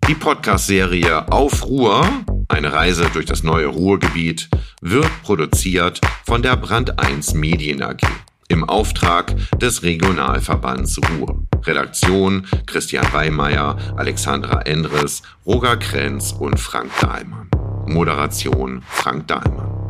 [0.08, 2.08] Die Podcast-Serie Auf Ruhr,
[2.48, 4.50] eine Reise durch das neue Ruhrgebiet,
[4.80, 8.00] wird produziert von der Brand 1 Medien AG
[8.48, 11.44] im Auftrag des Regionalverbands Ruhr.
[11.64, 17.50] Redaktion Christian Weimeyer, Alexandra Endres, Roger Krenz und Frank Dahlmann.
[17.86, 19.81] Moderation Frank Dahlmann.